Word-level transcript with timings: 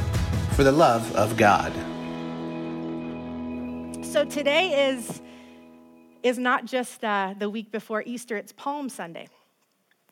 for 0.57 0.65
the 0.65 0.73
love 0.73 1.15
of 1.15 1.37
God. 1.37 1.73
So 4.05 4.25
today 4.25 4.91
is 4.91 5.23
is 6.25 6.37
not 6.37 6.65
just 6.65 7.05
uh, 7.05 7.35
the 7.39 7.49
week 7.49 7.71
before 7.71 8.03
Easter; 8.05 8.37
it's 8.37 8.51
Palm 8.51 8.89
Sunday 8.89 9.29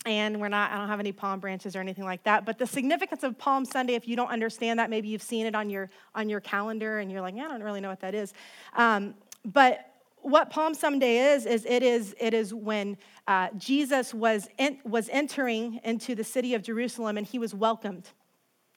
and 0.06 0.40
we're 0.40 0.48
not 0.48 0.70
i 0.70 0.76
don't 0.76 0.88
have 0.88 1.00
any 1.00 1.12
palm 1.12 1.40
branches 1.40 1.74
or 1.74 1.80
anything 1.80 2.04
like 2.04 2.22
that 2.24 2.44
but 2.44 2.58
the 2.58 2.66
significance 2.66 3.22
of 3.22 3.38
palm 3.38 3.64
sunday 3.64 3.94
if 3.94 4.06
you 4.06 4.16
don't 4.16 4.30
understand 4.30 4.78
that 4.78 4.90
maybe 4.90 5.08
you've 5.08 5.22
seen 5.22 5.46
it 5.46 5.54
on 5.54 5.70
your 5.70 5.90
on 6.14 6.28
your 6.28 6.40
calendar 6.40 6.98
and 6.98 7.10
you're 7.10 7.20
like 7.20 7.34
yeah, 7.34 7.46
i 7.46 7.48
don't 7.48 7.62
really 7.62 7.80
know 7.80 7.88
what 7.88 8.00
that 8.00 8.14
is 8.14 8.32
um, 8.76 9.14
but 9.44 9.90
what 10.22 10.50
palm 10.50 10.74
sunday 10.74 11.34
is 11.34 11.46
is 11.46 11.64
it 11.66 11.82
is 11.82 12.14
it 12.20 12.34
is 12.34 12.52
when 12.52 12.96
uh, 13.26 13.48
jesus 13.56 14.12
was 14.12 14.48
in, 14.58 14.78
was 14.84 15.08
entering 15.10 15.80
into 15.84 16.14
the 16.14 16.24
city 16.24 16.54
of 16.54 16.62
jerusalem 16.62 17.16
and 17.16 17.26
he 17.26 17.38
was 17.38 17.54
welcomed 17.54 18.10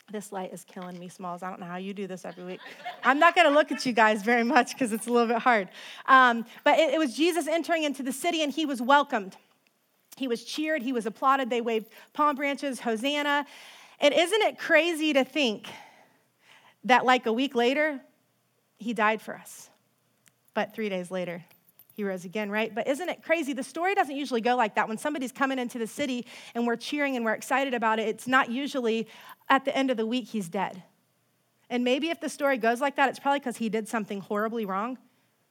this 0.09 0.31
light 0.31 0.53
is 0.53 0.63
killing 0.63 0.97
me, 0.97 1.09
Smalls. 1.09 1.43
I 1.43 1.49
don't 1.49 1.59
know 1.59 1.65
how 1.65 1.75
you 1.75 1.93
do 1.93 2.07
this 2.07 2.23
every 2.23 2.45
week. 2.45 2.61
I'm 3.03 3.19
not 3.19 3.35
going 3.35 3.45
to 3.45 3.53
look 3.53 3.73
at 3.73 3.85
you 3.85 3.91
guys 3.91 4.23
very 4.23 4.43
much 4.43 4.71
because 4.71 4.93
it's 4.93 5.05
a 5.05 5.11
little 5.11 5.27
bit 5.27 5.39
hard. 5.39 5.67
Um, 6.05 6.45
but 6.63 6.79
it, 6.79 6.93
it 6.93 6.97
was 6.97 7.13
Jesus 7.13 7.45
entering 7.45 7.83
into 7.83 8.03
the 8.03 8.13
city 8.13 8.41
and 8.41 8.53
he 8.53 8.65
was 8.65 8.81
welcomed. 8.81 9.35
He 10.17 10.27
was 10.27 10.43
cheered, 10.43 10.81
he 10.81 10.93
was 10.93 11.05
applauded, 11.05 11.49
they 11.49 11.61
waved 11.61 11.89
palm 12.13 12.35
branches, 12.35 12.79
Hosanna. 12.79 13.45
And 13.99 14.13
isn't 14.13 14.41
it 14.41 14.57
crazy 14.57 15.13
to 15.13 15.23
think 15.23 15.67
that, 16.83 17.05
like 17.05 17.25
a 17.25 17.33
week 17.33 17.55
later, 17.55 17.99
he 18.77 18.93
died 18.93 19.21
for 19.21 19.35
us? 19.35 19.69
But 20.53 20.73
three 20.73 20.89
days 20.89 21.11
later, 21.11 21.43
he 21.93 22.03
rose 22.03 22.25
again, 22.25 22.49
right? 22.49 22.73
But 22.73 22.87
isn't 22.87 23.09
it 23.09 23.23
crazy? 23.23 23.53
The 23.53 23.63
story 23.63 23.95
doesn't 23.95 24.15
usually 24.15 24.41
go 24.41 24.55
like 24.55 24.75
that. 24.75 24.87
When 24.87 24.97
somebody's 24.97 25.31
coming 25.31 25.59
into 25.59 25.79
the 25.79 25.87
city 25.87 26.25
and 26.53 26.67
we're 26.67 26.75
cheering 26.75 27.15
and 27.15 27.25
we're 27.25 27.33
excited 27.33 27.73
about 27.73 27.99
it, 27.99 28.07
it's 28.07 28.27
not 28.27 28.51
usually 28.51 29.07
at 29.49 29.65
the 29.65 29.75
end 29.75 29.89
of 29.91 29.97
the 29.97 30.05
week 30.05 30.27
he's 30.27 30.49
dead. 30.49 30.83
And 31.69 31.83
maybe 31.83 32.09
if 32.09 32.19
the 32.19 32.29
story 32.29 32.57
goes 32.57 32.81
like 32.81 32.95
that, 32.95 33.09
it's 33.09 33.19
probably 33.19 33.39
because 33.39 33.57
he 33.57 33.69
did 33.69 33.87
something 33.87 34.21
horribly 34.21 34.65
wrong 34.65 34.97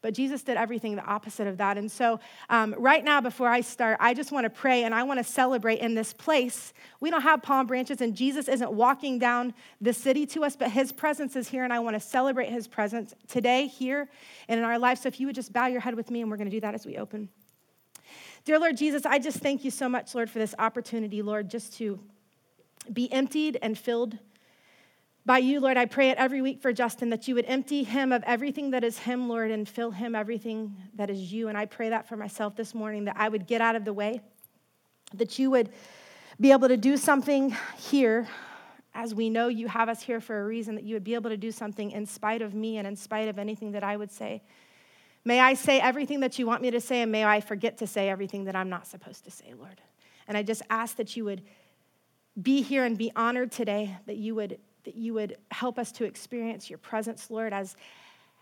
but 0.07 0.15
Jesus 0.15 0.45
did 0.45 0.57
everything 0.57 0.95
the 0.95 1.05
opposite 1.05 1.49
of 1.49 1.57
that. 1.57 1.77
And 1.77 1.91
so, 1.91 2.21
um, 2.49 2.77
right 2.79 3.03
now, 3.03 3.21
before 3.21 3.49
I 3.49 3.61
start, 3.61 3.97
I 3.99 4.15
just 4.15 4.31
want 4.31 4.45
to 4.45 4.51
pray 4.51 4.85
and 4.85 4.95
I 4.95 5.03
want 5.03 5.19
to 5.19 5.25
celebrate 5.25 5.81
in 5.81 5.97
this 5.97 6.13
place. 6.13 6.73
We 7.01 7.11
don't 7.11 7.23
have 7.23 7.43
palm 7.43 7.67
branches, 7.67 8.01
and 8.01 8.15
Jesus 8.15 8.47
isn't 8.47 8.71
walking 8.71 9.19
down 9.19 9.53
the 9.81 9.93
city 9.93 10.25
to 10.27 10.45
us, 10.45 10.55
but 10.55 10.71
his 10.71 10.93
presence 10.93 11.35
is 11.35 11.49
here, 11.49 11.65
and 11.65 11.73
I 11.73 11.81
want 11.81 11.95
to 11.95 12.01
celebrate 12.01 12.51
his 12.51 12.69
presence 12.69 13.17
today, 13.27 13.67
here, 13.67 14.09
and 14.47 14.61
in 14.61 14.65
our 14.65 14.79
life. 14.79 15.01
So, 15.01 15.09
if 15.09 15.19
you 15.19 15.27
would 15.27 15.35
just 15.35 15.53
bow 15.53 15.67
your 15.67 15.81
head 15.81 15.97
with 15.97 16.09
me, 16.09 16.21
and 16.21 16.31
we're 16.31 16.37
going 16.37 16.49
to 16.49 16.57
do 16.57 16.61
that 16.61 16.73
as 16.73 16.87
we 16.87 16.99
open. 16.99 17.29
Dear 18.45 18.61
Lord 18.61 18.77
Jesus, 18.77 19.05
I 19.07 19.19
just 19.19 19.39
thank 19.39 19.65
you 19.65 19.73
so 19.73 19.89
much, 19.89 20.15
Lord, 20.15 20.31
for 20.31 20.39
this 20.39 20.55
opportunity, 20.57 21.21
Lord, 21.21 21.51
just 21.51 21.77
to 21.79 21.99
be 22.93 23.13
emptied 23.13 23.59
and 23.61 23.77
filled 23.77 24.19
by 25.27 25.39
you, 25.39 25.59
Lord, 25.59 25.77
I 25.77 25.87
pray 25.87 26.11
it 26.11 26.19
every 26.19 26.41
week 26.41 26.63
for 26.63 26.73
Justin 26.73 27.11
that 27.11 27.27
you 27.27 27.35
would 27.35 27.47
empty 27.47 27.83
him 27.83 28.13
of 28.13 28.23
everything 28.25 28.71
that 28.71 28.85
is 28.85 28.97
him, 28.97 29.29
Lord, 29.29 29.51
and 29.51 29.69
fill 29.69 29.91
him 29.91 30.15
everything 30.15 30.77
that 30.95 31.11
is 31.11 31.33
you. 31.33 31.49
And 31.49 31.59
I 31.59 31.67
pray 31.67 31.89
that 31.89 32.09
for 32.09 32.17
myself 32.17 32.55
this 32.55 32.75
morning 32.75 33.07
that 33.07 33.17
I 33.19 33.29
would 33.29 33.49
get 33.49 33.61
out 33.61 33.75
of 33.75 33.85
the 33.85 33.93
way, 33.93 34.21
that 35.15 35.37
you 35.37 35.51
would 35.51 35.71
be 36.41 36.53
able 36.53 36.69
to 36.69 36.77
do 36.77 36.97
something 36.97 37.57
here 37.77 38.29
as 38.95 39.15
we 39.15 39.29
know 39.29 39.49
you 39.49 39.67
have 39.67 39.89
us 39.89 40.01
here 40.01 40.21
for 40.21 40.41
a 40.41 40.47
reason, 40.47 40.77
that 40.77 40.85
you 40.85 40.95
would 40.95 41.05
be 41.05 41.15
able 41.15 41.31
to 41.31 41.37
do 41.37 41.51
something 41.51 41.91
in 41.91 42.07
spite 42.07 42.41
of 42.41 42.55
me 42.55 42.79
and 42.79 42.87
in 42.87 42.95
spite 42.95 43.29
of 43.29 43.39
anything 43.39 43.73
that 43.73 43.83
I 43.83 43.97
would 43.97 44.13
say. 44.13 44.43
May 45.25 45.41
I 45.41 45.55
say 45.55 45.81
everything 45.81 46.21
that 46.21 46.39
you 46.39 46.47
want 46.47 46.63
me 46.63 46.71
to 46.71 46.81
say, 46.81 47.03
and 47.03 47.11
may 47.11 47.25
I 47.25 47.41
forget 47.41 47.79
to 47.79 47.87
say 47.89 48.09
everything 48.09 48.45
that 48.45 48.55
I'm 48.55 48.69
not 48.69 48.87
supposed 48.87 49.25
to 49.25 49.31
say, 49.33 49.55
Lord. 49.59 49.81
And 50.29 50.37
I 50.37 50.45
just 50.45 50.63
ask 50.71 50.97
that 50.97 51.17
you 51.17 51.25
would 51.25 51.43
be 52.41 52.63
here 52.63 52.85
and 52.85 52.97
be 52.97 53.11
honored 53.17 53.51
today, 53.51 53.97
that 54.07 54.17
you 54.17 54.37
would 54.37 54.59
that 54.87 54.97
you 54.97 55.13
would 55.15 55.37
help 55.51 55.79
us 55.79 55.93
to 55.93 56.05
experience 56.05 56.71
your 56.71 56.79
presence, 56.79 57.31
Lord, 57.31 57.53
as, 57.53 57.77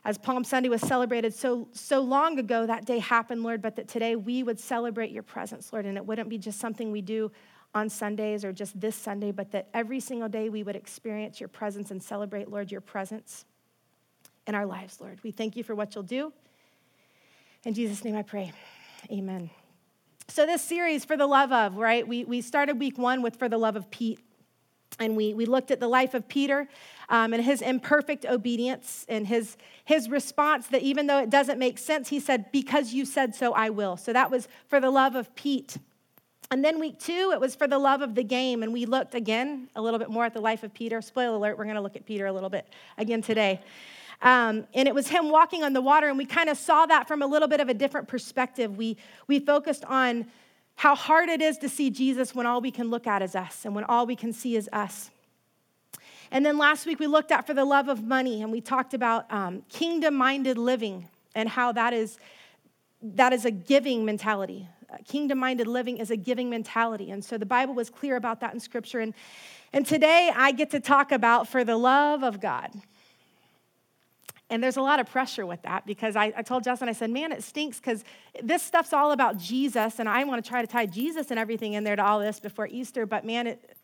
as 0.04 0.16
Palm 0.16 0.44
Sunday 0.44 0.68
was 0.68 0.80
celebrated 0.82 1.34
so, 1.34 1.66
so 1.72 2.00
long 2.00 2.38
ago, 2.38 2.66
that 2.66 2.84
day 2.84 3.00
happened, 3.00 3.42
Lord, 3.42 3.60
but 3.60 3.74
that 3.76 3.88
today 3.88 4.14
we 4.14 4.42
would 4.42 4.60
celebrate 4.60 5.10
your 5.10 5.22
presence, 5.22 5.72
Lord, 5.72 5.86
and 5.86 5.96
it 5.96 6.06
wouldn't 6.06 6.28
be 6.28 6.38
just 6.38 6.60
something 6.60 6.92
we 6.92 7.00
do 7.02 7.32
on 7.74 7.88
Sundays 7.88 8.44
or 8.44 8.52
just 8.52 8.78
this 8.80 8.94
Sunday, 8.94 9.32
but 9.32 9.50
that 9.50 9.68
every 9.74 9.98
single 9.98 10.28
day 10.28 10.48
we 10.48 10.62
would 10.62 10.76
experience 10.76 11.40
your 11.40 11.48
presence 11.48 11.90
and 11.90 12.00
celebrate, 12.00 12.48
Lord, 12.48 12.70
your 12.70 12.80
presence 12.80 13.44
in 14.46 14.54
our 14.54 14.66
lives, 14.66 15.00
Lord. 15.00 15.18
We 15.24 15.32
thank 15.32 15.56
you 15.56 15.64
for 15.64 15.74
what 15.74 15.94
you'll 15.94 16.04
do. 16.04 16.32
In 17.64 17.74
Jesus' 17.74 18.04
name 18.04 18.14
I 18.14 18.22
pray. 18.22 18.52
Amen. 19.10 19.50
So, 20.28 20.46
this 20.46 20.62
series, 20.62 21.04
For 21.04 21.16
the 21.16 21.26
Love 21.26 21.52
of, 21.52 21.76
right? 21.76 22.06
We, 22.06 22.24
we 22.24 22.40
started 22.40 22.78
week 22.78 22.98
one 22.98 23.22
with 23.22 23.36
For 23.36 23.48
the 23.48 23.58
Love 23.58 23.76
of 23.76 23.90
Pete. 23.90 24.20
And 24.98 25.16
we, 25.16 25.34
we 25.34 25.46
looked 25.46 25.70
at 25.70 25.80
the 25.80 25.88
life 25.88 26.14
of 26.14 26.28
Peter 26.28 26.68
um, 27.08 27.32
and 27.32 27.42
his 27.42 27.62
imperfect 27.62 28.24
obedience 28.24 29.04
and 29.08 29.26
his, 29.26 29.56
his 29.84 30.08
response 30.08 30.68
that 30.68 30.82
even 30.82 31.06
though 31.06 31.18
it 31.20 31.30
doesn't 31.30 31.58
make 31.58 31.78
sense, 31.78 32.08
he 32.08 32.20
said, 32.20 32.50
Because 32.52 32.92
you 32.92 33.04
said 33.04 33.34
so, 33.34 33.52
I 33.52 33.70
will. 33.70 33.96
So 33.96 34.12
that 34.12 34.30
was 34.30 34.48
for 34.68 34.80
the 34.80 34.90
love 34.90 35.16
of 35.16 35.34
Pete. 35.34 35.78
And 36.50 36.64
then 36.64 36.78
week 36.78 36.98
two, 36.98 37.32
it 37.32 37.40
was 37.40 37.54
for 37.54 37.66
the 37.66 37.78
love 37.78 38.02
of 38.02 38.14
the 38.14 38.22
game. 38.22 38.62
And 38.62 38.72
we 38.72 38.86
looked 38.86 39.14
again 39.14 39.68
a 39.74 39.82
little 39.82 39.98
bit 39.98 40.10
more 40.10 40.24
at 40.24 40.34
the 40.34 40.40
life 40.40 40.62
of 40.62 40.72
Peter. 40.72 41.00
Spoiler 41.00 41.34
alert, 41.36 41.58
we're 41.58 41.64
going 41.64 41.76
to 41.76 41.82
look 41.82 41.96
at 41.96 42.06
Peter 42.06 42.26
a 42.26 42.32
little 42.32 42.50
bit 42.50 42.68
again 42.98 43.22
today. 43.22 43.60
Um, 44.22 44.66
and 44.74 44.86
it 44.86 44.94
was 44.94 45.08
him 45.08 45.30
walking 45.30 45.64
on 45.64 45.72
the 45.72 45.80
water. 45.80 46.08
And 46.08 46.16
we 46.16 46.26
kind 46.26 46.48
of 46.48 46.56
saw 46.56 46.86
that 46.86 47.08
from 47.08 47.22
a 47.22 47.26
little 47.26 47.48
bit 47.48 47.60
of 47.60 47.68
a 47.68 47.74
different 47.74 48.08
perspective. 48.08 48.76
We, 48.76 48.96
we 49.26 49.40
focused 49.40 49.84
on 49.86 50.26
how 50.76 50.94
hard 50.94 51.28
it 51.28 51.40
is 51.40 51.58
to 51.58 51.68
see 51.68 51.90
Jesus 51.90 52.34
when 52.34 52.46
all 52.46 52.60
we 52.60 52.70
can 52.70 52.90
look 52.90 53.06
at 53.06 53.22
is 53.22 53.34
us 53.34 53.64
and 53.64 53.74
when 53.74 53.84
all 53.84 54.06
we 54.06 54.16
can 54.16 54.32
see 54.32 54.56
is 54.56 54.68
us. 54.72 55.10
And 56.30 56.44
then 56.44 56.58
last 56.58 56.86
week 56.86 56.98
we 56.98 57.06
looked 57.06 57.30
at 57.30 57.46
for 57.46 57.54
the 57.54 57.64
love 57.64 57.88
of 57.88 58.02
money 58.02 58.42
and 58.42 58.50
we 58.50 58.60
talked 58.60 58.94
about 58.94 59.30
um, 59.32 59.62
kingdom 59.68 60.14
minded 60.14 60.58
living 60.58 61.08
and 61.34 61.48
how 61.48 61.72
that 61.72 61.92
is, 61.92 62.18
that 63.02 63.32
is 63.32 63.44
a 63.44 63.50
giving 63.50 64.04
mentality. 64.04 64.68
Uh, 64.90 64.96
kingdom 65.06 65.38
minded 65.38 65.66
living 65.66 65.98
is 65.98 66.10
a 66.10 66.16
giving 66.16 66.50
mentality. 66.50 67.10
And 67.10 67.24
so 67.24 67.38
the 67.38 67.46
Bible 67.46 67.74
was 67.74 67.88
clear 67.88 68.16
about 68.16 68.40
that 68.40 68.52
in 68.52 68.60
Scripture. 68.60 69.00
And, 69.00 69.14
and 69.72 69.86
today 69.86 70.30
I 70.34 70.52
get 70.52 70.70
to 70.70 70.80
talk 70.80 71.12
about 71.12 71.48
for 71.48 71.64
the 71.64 71.76
love 71.76 72.22
of 72.22 72.40
God. 72.40 72.70
And 74.50 74.62
there's 74.62 74.76
a 74.76 74.82
lot 74.82 75.00
of 75.00 75.10
pressure 75.10 75.46
with 75.46 75.62
that 75.62 75.86
because 75.86 76.16
I, 76.16 76.32
I 76.36 76.42
told 76.42 76.64
Justin, 76.64 76.88
I 76.88 76.92
said, 76.92 77.10
man, 77.10 77.32
it 77.32 77.42
stinks 77.42 77.78
because 77.78 78.04
this 78.42 78.62
stuff's 78.62 78.92
all 78.92 79.12
about 79.12 79.38
Jesus, 79.38 79.98
and 79.98 80.08
I 80.08 80.24
want 80.24 80.44
to 80.44 80.48
try 80.48 80.60
to 80.60 80.66
tie 80.66 80.86
Jesus 80.86 81.30
and 81.30 81.38
everything 81.38 81.72
in 81.72 81.82
there 81.82 81.96
to 81.96 82.04
all 82.04 82.20
this 82.20 82.40
before 82.40 82.66
Easter, 82.66 83.06
but 83.06 83.24
man, 83.24 83.46
it, 83.46 83.76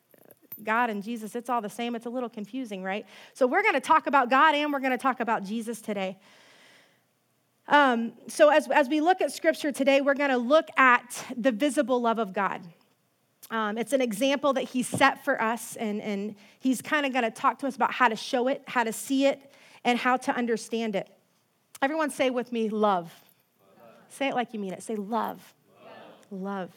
God 0.63 0.91
and 0.91 1.03
Jesus, 1.03 1.35
it's 1.35 1.49
all 1.49 1.61
the 1.61 1.71
same. 1.71 1.95
It's 1.95 2.07
a 2.07 2.11
little 2.11 2.29
confusing, 2.29 2.83
right? 2.83 3.07
So 3.33 3.47
we're 3.47 3.63
going 3.63 3.75
to 3.75 3.81
talk 3.81 4.07
about 4.07 4.29
God 4.29 4.55
and 4.55 4.73
we're 4.73 4.81
going 4.81 4.93
to 4.93 4.99
talk 4.99 5.21
about 5.21 5.45
Jesus 5.45 5.81
today. 5.81 6.19
Um, 7.69 8.13
so 8.29 8.51
as, 8.51 8.69
as 8.69 8.89
we 8.89 9.01
look 9.01 9.21
at 9.21 9.33
scripture 9.33 9.73
today, 9.73 10.01
we're 10.01 10.15
going 10.15 10.31
to 10.31 10.39
look 10.39 10.69
at 10.77 11.25
the 11.37 11.53
visible 11.53 12.01
love 12.01 12.19
of 12.19 12.33
God. 12.33 12.63
Um, 13.51 13.79
it's 13.79 13.93
an 13.93 14.01
example 14.01 14.53
that 14.53 14.65
he 14.65 14.83
set 14.83 15.25
for 15.25 15.41
us, 15.41 15.77
and, 15.77 16.01
and 16.01 16.37
he's 16.61 16.83
kind 16.83 17.05
of 17.05 17.13
going 17.13 17.25
to 17.25 17.31
talk 17.31 17.59
to 17.61 17.67
us 17.67 17.75
about 17.75 17.93
how 17.93 18.09
to 18.09 18.17
show 18.17 18.49
it, 18.49 18.63
how 18.67 18.85
to 18.85 18.93
see 18.93 19.27
it, 19.27 19.50
and 19.85 19.99
how 19.99 20.17
to 20.17 20.35
understand 20.35 20.95
it. 20.95 21.09
Everyone 21.83 22.11
say 22.11 22.31
with 22.31 22.53
me, 22.53 22.69
love. 22.69 23.13
love. 23.79 23.95
Say 24.09 24.29
it 24.29 24.35
like 24.35 24.53
you 24.53 24.61
mean 24.61 24.73
it. 24.73 24.83
Say 24.83 24.97
love. 24.97 25.55
Love. 26.31 26.43
love. 26.43 26.71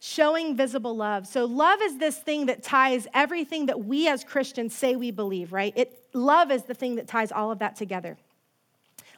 Showing 0.00 0.54
visible 0.54 0.94
love. 0.94 1.26
So, 1.26 1.46
love 1.46 1.80
is 1.82 1.96
this 1.96 2.18
thing 2.18 2.46
that 2.46 2.62
ties 2.62 3.06
everything 3.14 3.66
that 3.66 3.84
we 3.84 4.06
as 4.08 4.22
Christians 4.22 4.74
say 4.74 4.96
we 4.96 5.10
believe, 5.10 5.52
right? 5.52 5.72
It, 5.76 5.98
love 6.12 6.50
is 6.50 6.64
the 6.64 6.74
thing 6.74 6.96
that 6.96 7.08
ties 7.08 7.32
all 7.32 7.50
of 7.50 7.60
that 7.60 7.76
together. 7.76 8.18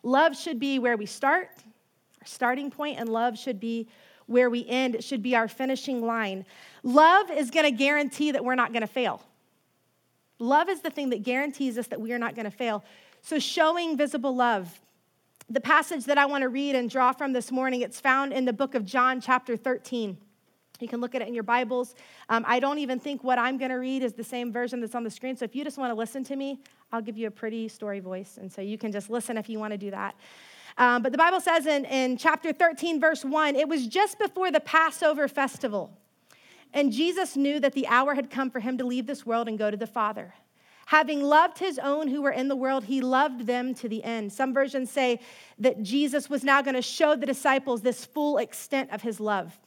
Love 0.04 0.36
should 0.36 0.60
be 0.60 0.78
where 0.78 0.96
we 0.96 1.06
start, 1.06 1.48
our 2.20 2.26
starting 2.26 2.70
point, 2.70 3.00
and 3.00 3.08
love 3.08 3.36
should 3.36 3.58
be 3.58 3.88
where 4.26 4.48
we 4.48 4.64
end. 4.68 4.94
It 4.94 5.02
should 5.02 5.22
be 5.22 5.34
our 5.34 5.48
finishing 5.48 6.06
line. 6.06 6.44
Love 6.84 7.30
is 7.32 7.50
going 7.50 7.64
to 7.64 7.72
guarantee 7.72 8.30
that 8.30 8.44
we're 8.44 8.54
not 8.54 8.72
going 8.72 8.82
to 8.82 8.86
fail. 8.86 9.20
Love 10.38 10.68
is 10.68 10.80
the 10.80 10.90
thing 10.90 11.10
that 11.10 11.22
guarantees 11.22 11.78
us 11.78 11.86
that 11.88 12.00
we 12.00 12.12
are 12.12 12.18
not 12.18 12.34
going 12.34 12.44
to 12.44 12.50
fail. 12.50 12.84
So, 13.22 13.38
showing 13.38 13.96
visible 13.96 14.34
love. 14.34 14.80
The 15.48 15.60
passage 15.60 16.04
that 16.06 16.18
I 16.18 16.26
want 16.26 16.42
to 16.42 16.48
read 16.48 16.74
and 16.74 16.90
draw 16.90 17.12
from 17.12 17.32
this 17.32 17.52
morning, 17.52 17.82
it's 17.82 18.00
found 18.00 18.32
in 18.32 18.44
the 18.44 18.52
book 18.52 18.74
of 18.74 18.84
John, 18.84 19.20
chapter 19.20 19.56
13. 19.56 20.16
You 20.80 20.88
can 20.88 21.00
look 21.00 21.14
at 21.14 21.22
it 21.22 21.28
in 21.28 21.34
your 21.34 21.42
Bibles. 21.42 21.94
Um, 22.28 22.44
I 22.46 22.60
don't 22.60 22.78
even 22.78 22.98
think 22.98 23.24
what 23.24 23.38
I'm 23.38 23.56
going 23.56 23.70
to 23.70 23.76
read 23.76 24.02
is 24.02 24.12
the 24.12 24.24
same 24.24 24.52
version 24.52 24.80
that's 24.80 24.94
on 24.94 25.04
the 25.04 25.10
screen. 25.10 25.36
So 25.36 25.44
if 25.44 25.54
you 25.54 25.64
just 25.64 25.78
want 25.78 25.90
to 25.90 25.94
listen 25.94 26.24
to 26.24 26.36
me, 26.36 26.60
I'll 26.92 27.00
give 27.00 27.16
you 27.16 27.28
a 27.28 27.30
pretty 27.30 27.68
story 27.68 28.00
voice. 28.00 28.38
And 28.40 28.52
so 28.52 28.60
you 28.60 28.76
can 28.76 28.92
just 28.92 29.08
listen 29.08 29.38
if 29.38 29.48
you 29.48 29.58
want 29.58 29.72
to 29.72 29.78
do 29.78 29.90
that. 29.90 30.14
Um, 30.78 31.02
but 31.02 31.12
the 31.12 31.18
Bible 31.18 31.40
says 31.40 31.66
in, 31.66 31.84
in 31.86 32.18
chapter 32.18 32.52
13, 32.52 33.00
verse 33.00 33.24
1, 33.24 33.56
it 33.56 33.68
was 33.68 33.86
just 33.86 34.18
before 34.18 34.50
the 34.50 34.60
Passover 34.60 35.28
festival. 35.28 35.90
And 36.72 36.92
Jesus 36.92 37.36
knew 37.36 37.58
that 37.60 37.72
the 37.72 37.86
hour 37.86 38.14
had 38.14 38.30
come 38.30 38.50
for 38.50 38.60
him 38.60 38.78
to 38.78 38.84
leave 38.84 39.06
this 39.06 39.24
world 39.24 39.48
and 39.48 39.58
go 39.58 39.70
to 39.70 39.76
the 39.76 39.86
Father. 39.86 40.34
Having 40.86 41.22
loved 41.22 41.58
his 41.58 41.80
own 41.80 42.06
who 42.06 42.22
were 42.22 42.30
in 42.30 42.46
the 42.46 42.54
world, 42.54 42.84
he 42.84 43.00
loved 43.00 43.46
them 43.46 43.74
to 43.74 43.88
the 43.88 44.04
end. 44.04 44.32
Some 44.32 44.54
versions 44.54 44.88
say 44.88 45.20
that 45.58 45.82
Jesus 45.82 46.30
was 46.30 46.44
now 46.44 46.62
going 46.62 46.76
to 46.76 46.82
show 46.82 47.16
the 47.16 47.26
disciples 47.26 47.82
this 47.82 48.04
full 48.04 48.38
extent 48.38 48.92
of 48.92 49.02
his 49.02 49.18
love. 49.18 49.58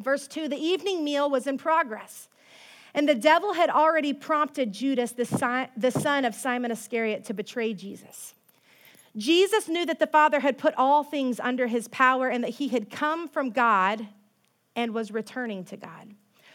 Verse 0.00 0.28
2 0.28 0.48
The 0.48 0.56
evening 0.56 1.04
meal 1.04 1.30
was 1.30 1.46
in 1.46 1.56
progress, 1.56 2.28
and 2.92 3.08
the 3.08 3.14
devil 3.14 3.54
had 3.54 3.70
already 3.70 4.12
prompted 4.12 4.72
Judas, 4.72 5.12
the 5.12 5.24
son 5.90 6.24
of 6.24 6.34
Simon 6.34 6.70
Iscariot, 6.70 7.24
to 7.24 7.34
betray 7.34 7.72
Jesus. 7.72 8.34
Jesus 9.16 9.68
knew 9.68 9.86
that 9.86 9.98
the 9.98 10.06
Father 10.06 10.40
had 10.40 10.58
put 10.58 10.74
all 10.76 11.02
things 11.02 11.40
under 11.40 11.66
his 11.66 11.88
power 11.88 12.28
and 12.28 12.44
that 12.44 12.50
he 12.50 12.68
had 12.68 12.90
come 12.90 13.28
from 13.28 13.50
God 13.50 14.06
and 14.74 14.94
was 14.94 15.10
returning 15.10 15.64
to 15.66 15.76
God. 15.76 16.14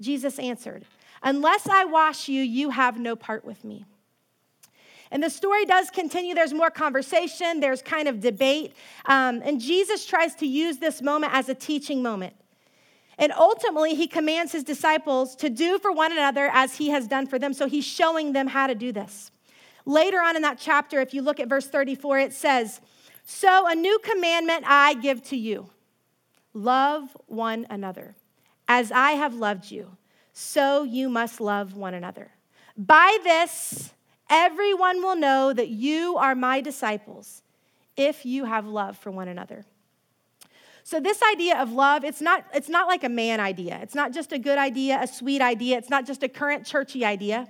Jesus 0.00 0.38
answered, 0.38 0.84
Unless 1.22 1.68
I 1.68 1.84
wash 1.84 2.28
you, 2.28 2.42
you 2.42 2.70
have 2.70 2.98
no 2.98 3.16
part 3.16 3.44
with 3.44 3.64
me. 3.64 3.84
And 5.10 5.22
the 5.22 5.30
story 5.30 5.64
does 5.64 5.90
continue. 5.90 6.34
There's 6.34 6.52
more 6.52 6.70
conversation, 6.70 7.60
there's 7.60 7.82
kind 7.82 8.08
of 8.08 8.20
debate. 8.20 8.74
Um, 9.06 9.42
and 9.44 9.60
Jesus 9.60 10.04
tries 10.04 10.34
to 10.36 10.46
use 10.46 10.78
this 10.78 11.00
moment 11.00 11.32
as 11.34 11.48
a 11.48 11.54
teaching 11.54 12.02
moment. 12.02 12.34
And 13.16 13.32
ultimately, 13.32 13.94
he 13.94 14.08
commands 14.08 14.50
his 14.52 14.64
disciples 14.64 15.36
to 15.36 15.48
do 15.48 15.78
for 15.78 15.92
one 15.92 16.10
another 16.10 16.50
as 16.52 16.76
he 16.76 16.88
has 16.90 17.06
done 17.06 17.26
for 17.26 17.38
them. 17.38 17.54
So 17.54 17.68
he's 17.68 17.84
showing 17.84 18.32
them 18.32 18.48
how 18.48 18.66
to 18.66 18.74
do 18.74 18.90
this. 18.90 19.30
Later 19.86 20.18
on 20.18 20.34
in 20.34 20.42
that 20.42 20.58
chapter, 20.58 21.00
if 21.00 21.14
you 21.14 21.22
look 21.22 21.38
at 21.38 21.48
verse 21.48 21.68
34, 21.68 22.18
it 22.18 22.32
says, 22.32 22.80
So 23.24 23.68
a 23.68 23.74
new 23.74 23.98
commandment 24.00 24.64
I 24.66 24.94
give 24.94 25.22
to 25.24 25.36
you 25.36 25.70
love 26.54 27.16
one 27.26 27.66
another 27.70 28.16
as 28.68 28.90
I 28.92 29.12
have 29.12 29.34
loved 29.34 29.70
you 29.70 29.96
so 30.32 30.82
you 30.82 31.08
must 31.08 31.40
love 31.40 31.74
one 31.74 31.94
another. 31.94 32.32
By 32.76 33.18
this, 33.22 33.92
everyone 34.28 35.00
will 35.00 35.16
know 35.16 35.52
that 35.52 35.68
you 35.68 36.16
are 36.16 36.34
my 36.34 36.60
disciples 36.60 37.42
if 37.96 38.26
you 38.26 38.44
have 38.44 38.66
love 38.66 38.98
for 38.98 39.10
one 39.10 39.28
another. 39.28 39.64
So 40.82 41.00
this 41.00 41.22
idea 41.32 41.58
of 41.58 41.72
love, 41.72 42.04
it's 42.04 42.20
not, 42.20 42.44
it's 42.52 42.68
not 42.68 42.88
like 42.88 43.04
a 43.04 43.08
man 43.08 43.40
idea. 43.40 43.78
It's 43.80 43.94
not 43.94 44.12
just 44.12 44.32
a 44.32 44.38
good 44.38 44.58
idea, 44.58 44.98
a 45.00 45.06
sweet 45.06 45.40
idea. 45.40 45.78
It's 45.78 45.88
not 45.88 46.04
just 46.04 46.22
a 46.22 46.28
current 46.28 46.66
churchy 46.66 47.04
idea. 47.04 47.48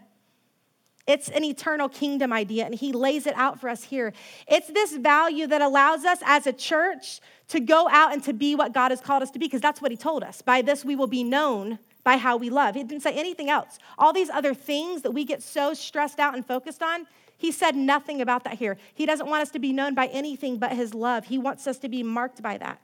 It's 1.07 1.29
an 1.29 1.45
eternal 1.45 1.89
kingdom 1.89 2.33
idea, 2.33 2.65
and 2.65 2.75
he 2.75 2.93
lays 2.93 3.27
it 3.27 3.35
out 3.37 3.61
for 3.61 3.69
us 3.69 3.85
here. 3.85 4.15
It's 4.49 4.69
this 4.69 4.97
value 4.97 5.47
that 5.47 5.61
allows 5.61 6.05
us 6.05 6.19
as 6.25 6.47
a 6.47 6.53
church 6.53 7.21
to 7.49 7.61
go 7.61 7.89
out 7.91 8.15
and 8.15 8.25
to 8.25 8.33
be 8.33 8.55
what 8.55 8.73
God 8.73 8.91
has 8.91 9.03
called 9.03 9.23
us 9.23 9.31
to 9.33 9.39
be, 9.39 9.47
because 9.47 9.61
that's 9.61 9.83
what 9.83 9.91
he 9.91 9.99
told 9.99 10.23
us. 10.23 10.41
By 10.41 10.63
this 10.63 10.85
we 10.85 10.97
will 10.97 11.07
be 11.07 11.23
known 11.23 11.79
by 12.05 12.17
how 12.17 12.39
we 12.39 12.49
love. 12.49 12.75
He 12.75 12.85
didn't 12.85 13.03
say 13.03 13.13
anything 13.13 13.51
else. 13.51 13.79
All 13.99 14.13
these 14.15 14.31
other 14.31 14.55
things 14.55 15.03
that 15.03 15.11
we 15.11 15.25
get 15.25 15.43
so 15.43 15.75
stressed 15.75 16.19
out 16.19 16.35
and 16.35 16.47
focused 16.47 16.83
on, 16.83 17.07
he 17.37 17.53
said 17.53 17.77
nothing 17.77 18.23
about 18.23 18.45
that 18.45 18.55
here. 18.55 18.79
He 18.95 19.05
doesn't 19.05 19.29
want 19.29 19.43
us 19.43 19.51
to 19.51 19.59
be 19.59 19.73
known 19.73 19.95
by 19.95 20.07
anything 20.07 20.59
but 20.59 20.73
his 20.73 20.95
love. 20.95 21.27
He 21.27 21.37
wants 21.37 21.67
us 21.67 21.79
to 21.79 21.89
be 21.89 22.03
marked 22.03 22.43
by 22.43 22.57
that. 22.59 22.81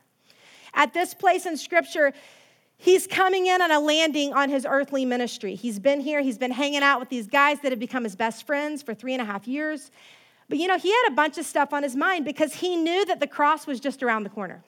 At 0.74 0.92
this 0.92 1.14
place 1.14 1.46
in 1.46 1.56
scripture, 1.56 2.12
he's 2.80 3.06
coming 3.06 3.46
in 3.46 3.62
on 3.62 3.70
a 3.70 3.78
landing 3.78 4.32
on 4.32 4.50
his 4.50 4.66
earthly 4.68 5.04
ministry. 5.04 5.54
He's 5.54 5.78
been 5.78 6.00
here, 6.00 6.20
he's 6.20 6.38
been 6.38 6.50
hanging 6.50 6.82
out 6.82 6.98
with 6.98 7.08
these 7.08 7.26
guys 7.26 7.60
that 7.60 7.70
have 7.70 7.78
become 7.78 8.04
his 8.04 8.16
best 8.16 8.46
friends 8.46 8.82
for 8.82 8.94
three 8.94 9.12
and 9.12 9.22
a 9.22 9.24
half 9.24 9.46
years. 9.46 9.90
But 10.48 10.58
you 10.58 10.66
know, 10.66 10.78
he 10.78 10.90
had 10.90 11.12
a 11.12 11.14
bunch 11.14 11.38
of 11.38 11.46
stuff 11.46 11.72
on 11.72 11.82
his 11.84 11.94
mind 11.94 12.24
because 12.24 12.54
he 12.54 12.76
knew 12.76 13.04
that 13.06 13.20
the 13.20 13.26
cross 13.26 13.66
was 13.66 13.78
just 13.78 14.02
around 14.02 14.24
the 14.24 14.30
corner. 14.30 14.64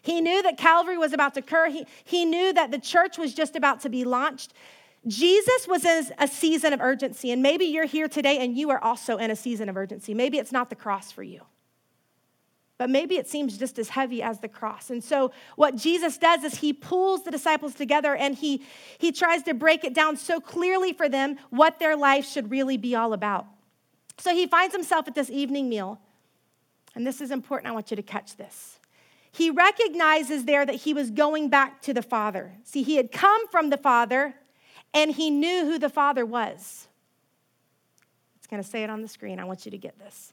He 0.00 0.20
knew 0.20 0.42
that 0.42 0.56
Calvary 0.56 0.98
was 0.98 1.12
about 1.12 1.34
to 1.34 1.40
occur. 1.40 1.68
He, 1.68 1.86
he 2.04 2.24
knew 2.24 2.52
that 2.52 2.70
the 2.70 2.78
church 2.78 3.18
was 3.18 3.34
just 3.34 3.54
about 3.54 3.80
to 3.80 3.88
be 3.88 4.04
launched. 4.04 4.52
Jesus 5.06 5.66
was 5.68 5.84
in 5.84 6.06
a 6.18 6.28
season 6.28 6.72
of 6.72 6.80
urgency, 6.80 7.32
and 7.32 7.42
maybe 7.42 7.64
you're 7.64 7.86
here 7.86 8.08
today 8.08 8.38
and 8.38 8.56
you 8.56 8.70
are 8.70 8.82
also 8.82 9.16
in 9.16 9.30
a 9.30 9.36
season 9.36 9.68
of 9.68 9.76
urgency. 9.76 10.14
Maybe 10.14 10.38
it's 10.38 10.52
not 10.52 10.70
the 10.70 10.76
cross 10.76 11.10
for 11.10 11.22
you, 11.22 11.42
but 12.82 12.90
maybe 12.90 13.16
it 13.16 13.28
seems 13.28 13.56
just 13.56 13.78
as 13.78 13.90
heavy 13.90 14.24
as 14.24 14.40
the 14.40 14.48
cross. 14.48 14.90
And 14.90 15.04
so, 15.04 15.30
what 15.54 15.76
Jesus 15.76 16.18
does 16.18 16.42
is 16.42 16.56
he 16.56 16.72
pulls 16.72 17.22
the 17.22 17.30
disciples 17.30 17.76
together 17.76 18.16
and 18.16 18.34
he, 18.34 18.64
he 18.98 19.12
tries 19.12 19.44
to 19.44 19.54
break 19.54 19.84
it 19.84 19.94
down 19.94 20.16
so 20.16 20.40
clearly 20.40 20.92
for 20.92 21.08
them 21.08 21.36
what 21.50 21.78
their 21.78 21.94
life 21.94 22.28
should 22.28 22.50
really 22.50 22.76
be 22.76 22.96
all 22.96 23.12
about. 23.12 23.46
So, 24.18 24.34
he 24.34 24.48
finds 24.48 24.74
himself 24.74 25.06
at 25.06 25.14
this 25.14 25.30
evening 25.30 25.68
meal, 25.68 26.00
and 26.96 27.06
this 27.06 27.20
is 27.20 27.30
important. 27.30 27.70
I 27.70 27.72
want 27.72 27.92
you 27.92 27.96
to 27.96 28.02
catch 28.02 28.34
this 28.36 28.80
he 29.30 29.48
recognizes 29.48 30.44
there 30.44 30.66
that 30.66 30.74
he 30.74 30.92
was 30.92 31.12
going 31.12 31.50
back 31.50 31.82
to 31.82 31.94
the 31.94 32.02
Father. 32.02 32.52
See, 32.64 32.82
he 32.82 32.96
had 32.96 33.12
come 33.12 33.46
from 33.46 33.70
the 33.70 33.76
Father 33.78 34.34
and 34.92 35.12
he 35.12 35.30
knew 35.30 35.66
who 35.66 35.78
the 35.78 35.88
Father 35.88 36.26
was. 36.26 36.88
It's 38.38 38.48
going 38.48 38.60
to 38.60 38.68
say 38.68 38.82
it 38.82 38.90
on 38.90 39.02
the 39.02 39.08
screen. 39.08 39.38
I 39.38 39.44
want 39.44 39.66
you 39.66 39.70
to 39.70 39.78
get 39.78 40.00
this. 40.00 40.32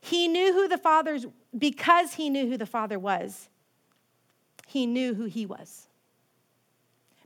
He 0.00 0.28
knew 0.28 0.52
who 0.52 0.68
the 0.68 0.78
Father's, 0.78 1.26
because 1.56 2.14
he 2.14 2.30
knew 2.30 2.48
who 2.48 2.56
the 2.56 2.66
Father 2.66 2.98
was, 2.98 3.48
he 4.66 4.86
knew 4.86 5.14
who 5.14 5.24
he 5.24 5.46
was. 5.46 5.86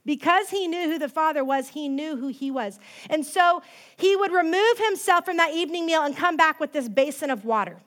Because 0.07 0.51
he 0.51 0.69
knew 0.69 0.91
who 0.91 0.99
the 0.99 1.09
Father 1.09 1.45
was, 1.45 1.69
he 1.69 1.89
knew 1.89 2.17
who 2.17 2.29
he 2.29 2.51
was. 2.51 2.79
And 3.09 3.25
so 3.25 3.63
he 3.97 4.17
would 4.17 4.33
remove 4.33 4.79
himself 4.79 5.25
from 5.25 5.39
that 5.39 5.55
evening 5.55 5.87
meal 5.87 6.03
and 6.03 6.15
come 6.15 6.37
back 6.37 6.61
with 6.61 6.73
this 6.73 6.89
basin 6.89 7.31
of 7.31 7.45
water 7.45 7.79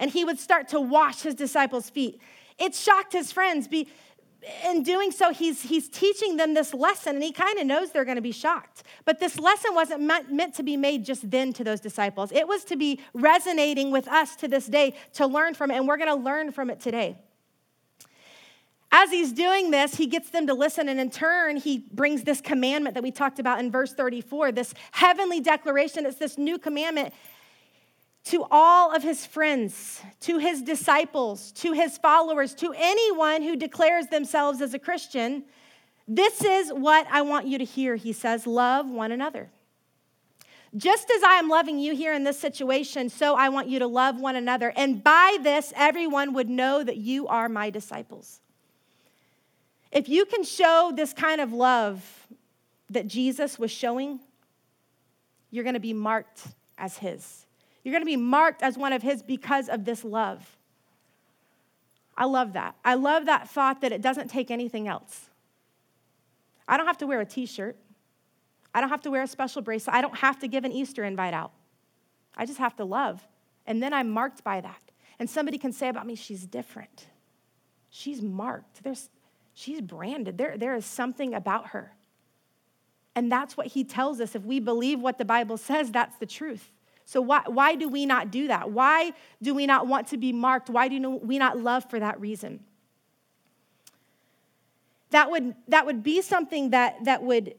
and 0.00 0.10
he 0.10 0.24
would 0.24 0.40
start 0.40 0.66
to 0.68 0.80
wash 0.80 1.20
his 1.20 1.34
disciples' 1.34 1.90
feet. 1.90 2.20
It 2.58 2.74
shocked 2.74 3.12
his 3.12 3.30
friends. 3.30 3.68
In 4.64 4.82
doing 4.82 5.10
so, 5.10 5.32
he's, 5.32 5.62
he's 5.62 5.88
teaching 5.88 6.36
them 6.36 6.54
this 6.54 6.72
lesson, 6.72 7.16
and 7.16 7.22
he 7.22 7.32
kind 7.32 7.58
of 7.58 7.66
knows 7.66 7.90
they're 7.90 8.06
going 8.06 8.16
to 8.16 8.22
be 8.22 8.32
shocked. 8.32 8.84
But 9.04 9.20
this 9.20 9.38
lesson 9.38 9.74
wasn't 9.74 10.02
meant, 10.02 10.32
meant 10.32 10.54
to 10.54 10.62
be 10.62 10.78
made 10.78 11.04
just 11.04 11.30
then 11.30 11.52
to 11.54 11.64
those 11.64 11.80
disciples. 11.80 12.32
It 12.32 12.48
was 12.48 12.64
to 12.64 12.76
be 12.76 13.00
resonating 13.12 13.90
with 13.90 14.08
us 14.08 14.36
to 14.36 14.48
this 14.48 14.66
day 14.66 14.94
to 15.14 15.26
learn 15.26 15.52
from 15.54 15.70
it, 15.70 15.76
and 15.76 15.86
we're 15.86 15.98
going 15.98 16.08
to 16.08 16.22
learn 16.22 16.52
from 16.52 16.70
it 16.70 16.80
today. 16.80 17.18
As 18.92 19.10
he's 19.10 19.32
doing 19.32 19.70
this, 19.70 19.94
he 19.94 20.06
gets 20.06 20.30
them 20.30 20.46
to 20.48 20.54
listen, 20.54 20.88
and 20.88 20.98
in 20.98 21.10
turn, 21.10 21.56
he 21.56 21.78
brings 21.92 22.24
this 22.24 22.40
commandment 22.40 22.94
that 22.94 23.02
we 23.02 23.12
talked 23.12 23.38
about 23.38 23.60
in 23.60 23.70
verse 23.70 23.92
34 23.92 24.52
this 24.52 24.74
heavenly 24.90 25.40
declaration. 25.40 26.06
It's 26.06 26.16
this 26.16 26.36
new 26.36 26.58
commandment 26.58 27.14
to 28.24 28.46
all 28.50 28.94
of 28.94 29.02
his 29.02 29.24
friends, 29.24 30.02
to 30.20 30.38
his 30.38 30.62
disciples, 30.62 31.52
to 31.52 31.72
his 31.72 31.98
followers, 31.98 32.54
to 32.54 32.74
anyone 32.76 33.42
who 33.42 33.56
declares 33.56 34.06
themselves 34.08 34.60
as 34.60 34.74
a 34.74 34.78
Christian. 34.78 35.44
This 36.06 36.44
is 36.44 36.70
what 36.70 37.06
I 37.10 37.22
want 37.22 37.46
you 37.46 37.58
to 37.58 37.64
hear, 37.64 37.96
he 37.96 38.12
says 38.12 38.46
love 38.46 38.88
one 38.88 39.12
another. 39.12 39.48
Just 40.76 41.10
as 41.10 41.22
I 41.24 41.34
am 41.34 41.48
loving 41.48 41.80
you 41.80 41.96
here 41.96 42.12
in 42.12 42.22
this 42.22 42.38
situation, 42.38 43.08
so 43.08 43.34
I 43.34 43.48
want 43.48 43.68
you 43.68 43.80
to 43.80 43.88
love 43.88 44.20
one 44.20 44.36
another. 44.36 44.72
And 44.76 45.02
by 45.02 45.38
this, 45.42 45.72
everyone 45.74 46.32
would 46.34 46.48
know 46.48 46.84
that 46.84 46.96
you 46.96 47.26
are 47.26 47.48
my 47.48 47.70
disciples. 47.70 48.40
If 49.90 50.08
you 50.08 50.24
can 50.26 50.44
show 50.44 50.92
this 50.94 51.12
kind 51.12 51.40
of 51.40 51.52
love 51.52 52.28
that 52.90 53.08
Jesus 53.08 53.58
was 53.58 53.72
showing, 53.72 54.20
you're 55.50 55.64
going 55.64 55.74
to 55.74 55.80
be 55.80 55.92
marked 55.92 56.42
as 56.78 56.98
his. 56.98 57.46
You're 57.82 57.92
going 57.92 58.02
to 58.02 58.06
be 58.06 58.16
marked 58.16 58.62
as 58.62 58.76
one 58.76 58.92
of 58.92 59.02
His 59.02 59.22
because 59.22 59.68
of 59.68 59.84
this 59.84 60.04
love. 60.04 60.58
I 62.16 62.26
love 62.26 62.52
that. 62.52 62.74
I 62.84 62.94
love 62.94 63.26
that 63.26 63.48
thought 63.48 63.80
that 63.80 63.92
it 63.92 64.02
doesn't 64.02 64.28
take 64.28 64.50
anything 64.50 64.88
else. 64.88 65.30
I 66.68 66.76
don't 66.76 66.86
have 66.86 66.98
to 66.98 67.06
wear 67.06 67.20
a 67.20 67.24
t 67.24 67.46
shirt. 67.46 67.76
I 68.74 68.80
don't 68.80 68.90
have 68.90 69.02
to 69.02 69.10
wear 69.10 69.22
a 69.22 69.26
special 69.26 69.62
bracelet. 69.62 69.96
I 69.96 70.00
don't 70.00 70.16
have 70.18 70.38
to 70.40 70.48
give 70.48 70.64
an 70.64 70.72
Easter 70.72 71.02
invite 71.02 71.34
out. 71.34 71.52
I 72.36 72.46
just 72.46 72.58
have 72.58 72.76
to 72.76 72.84
love. 72.84 73.26
And 73.66 73.82
then 73.82 73.92
I'm 73.92 74.10
marked 74.10 74.44
by 74.44 74.60
that. 74.60 74.82
And 75.18 75.28
somebody 75.28 75.58
can 75.58 75.72
say 75.72 75.88
about 75.88 76.06
me, 76.06 76.14
she's 76.14 76.46
different. 76.46 77.06
She's 77.90 78.22
marked. 78.22 78.82
There's, 78.82 79.10
she's 79.54 79.80
branded. 79.80 80.38
There, 80.38 80.56
there 80.56 80.74
is 80.74 80.86
something 80.86 81.34
about 81.34 81.68
her. 81.68 81.92
And 83.16 83.30
that's 83.30 83.56
what 83.56 83.66
he 83.66 83.82
tells 83.82 84.20
us. 84.20 84.34
If 84.34 84.44
we 84.44 84.60
believe 84.60 85.00
what 85.00 85.18
the 85.18 85.24
Bible 85.24 85.56
says, 85.56 85.90
that's 85.90 86.16
the 86.16 86.26
truth. 86.26 86.70
So, 87.10 87.20
why, 87.20 87.42
why 87.46 87.74
do 87.74 87.88
we 87.88 88.06
not 88.06 88.30
do 88.30 88.46
that? 88.46 88.70
Why 88.70 89.12
do 89.42 89.52
we 89.52 89.66
not 89.66 89.88
want 89.88 90.06
to 90.08 90.16
be 90.16 90.32
marked? 90.32 90.70
Why 90.70 90.86
do 90.86 91.10
we 91.10 91.38
not 91.38 91.58
love 91.58 91.90
for 91.90 91.98
that 91.98 92.20
reason? 92.20 92.60
that 95.10 95.28
would, 95.28 95.56
that 95.66 95.86
would 95.86 96.04
be 96.04 96.22
something 96.22 96.70
that, 96.70 97.04
that 97.06 97.24
would 97.24 97.56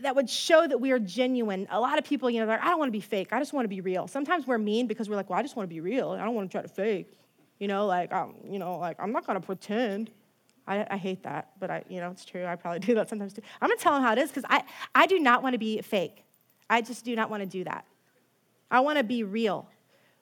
that 0.00 0.16
would 0.16 0.28
show 0.30 0.66
that 0.66 0.80
we 0.80 0.90
are 0.90 0.98
genuine. 0.98 1.68
A 1.70 1.78
lot 1.78 1.98
of 1.98 2.04
people, 2.04 2.30
you 2.30 2.40
know, 2.40 2.46
like, 2.46 2.60
I 2.62 2.70
don't 2.70 2.78
want 2.78 2.88
to 2.88 2.92
be 2.92 3.00
fake. 3.00 3.28
I 3.30 3.38
just 3.38 3.52
want 3.52 3.64
to 3.64 3.68
be 3.68 3.82
real. 3.82 4.08
Sometimes 4.08 4.46
we're 4.46 4.58
mean 4.58 4.86
because 4.86 5.08
we're 5.08 5.16
like, 5.16 5.30
well, 5.30 5.38
I 5.38 5.42
just 5.42 5.54
want 5.54 5.68
to 5.68 5.72
be 5.72 5.80
real. 5.80 6.10
I 6.10 6.24
don't 6.24 6.34
want 6.34 6.50
to 6.50 6.52
try 6.52 6.62
to 6.62 6.68
fake. 6.68 7.12
You 7.58 7.68
know, 7.68 7.86
like, 7.86 8.10
um, 8.10 8.34
you 8.48 8.58
know, 8.58 8.78
like 8.78 8.96
I'm 8.98 9.12
not 9.12 9.26
going 9.26 9.38
to 9.38 9.46
pretend. 9.46 10.10
I, 10.66 10.86
I, 10.90 10.96
hate 10.96 11.22
that, 11.24 11.50
but 11.60 11.70
I, 11.70 11.84
you 11.88 12.00
know, 12.00 12.10
it's 12.10 12.24
true. 12.24 12.44
I 12.44 12.56
probably 12.56 12.80
do 12.80 12.94
that 12.94 13.08
sometimes 13.08 13.34
too. 13.34 13.42
I'm 13.60 13.68
going 13.68 13.78
to 13.78 13.82
tell 13.82 13.92
them 13.92 14.02
how 14.02 14.12
it 14.12 14.18
is 14.18 14.30
because 14.30 14.44
I, 14.48 14.64
I 14.94 15.06
do 15.06 15.20
not 15.20 15.42
want 15.42 15.52
to 15.52 15.58
be 15.58 15.80
fake. 15.82 16.24
I 16.68 16.80
just 16.80 17.04
do 17.04 17.14
not 17.14 17.30
want 17.30 17.42
to 17.42 17.46
do 17.46 17.62
that. 17.64 17.84
I 18.70 18.80
want 18.80 18.98
to 18.98 19.04
be 19.04 19.22
real. 19.22 19.68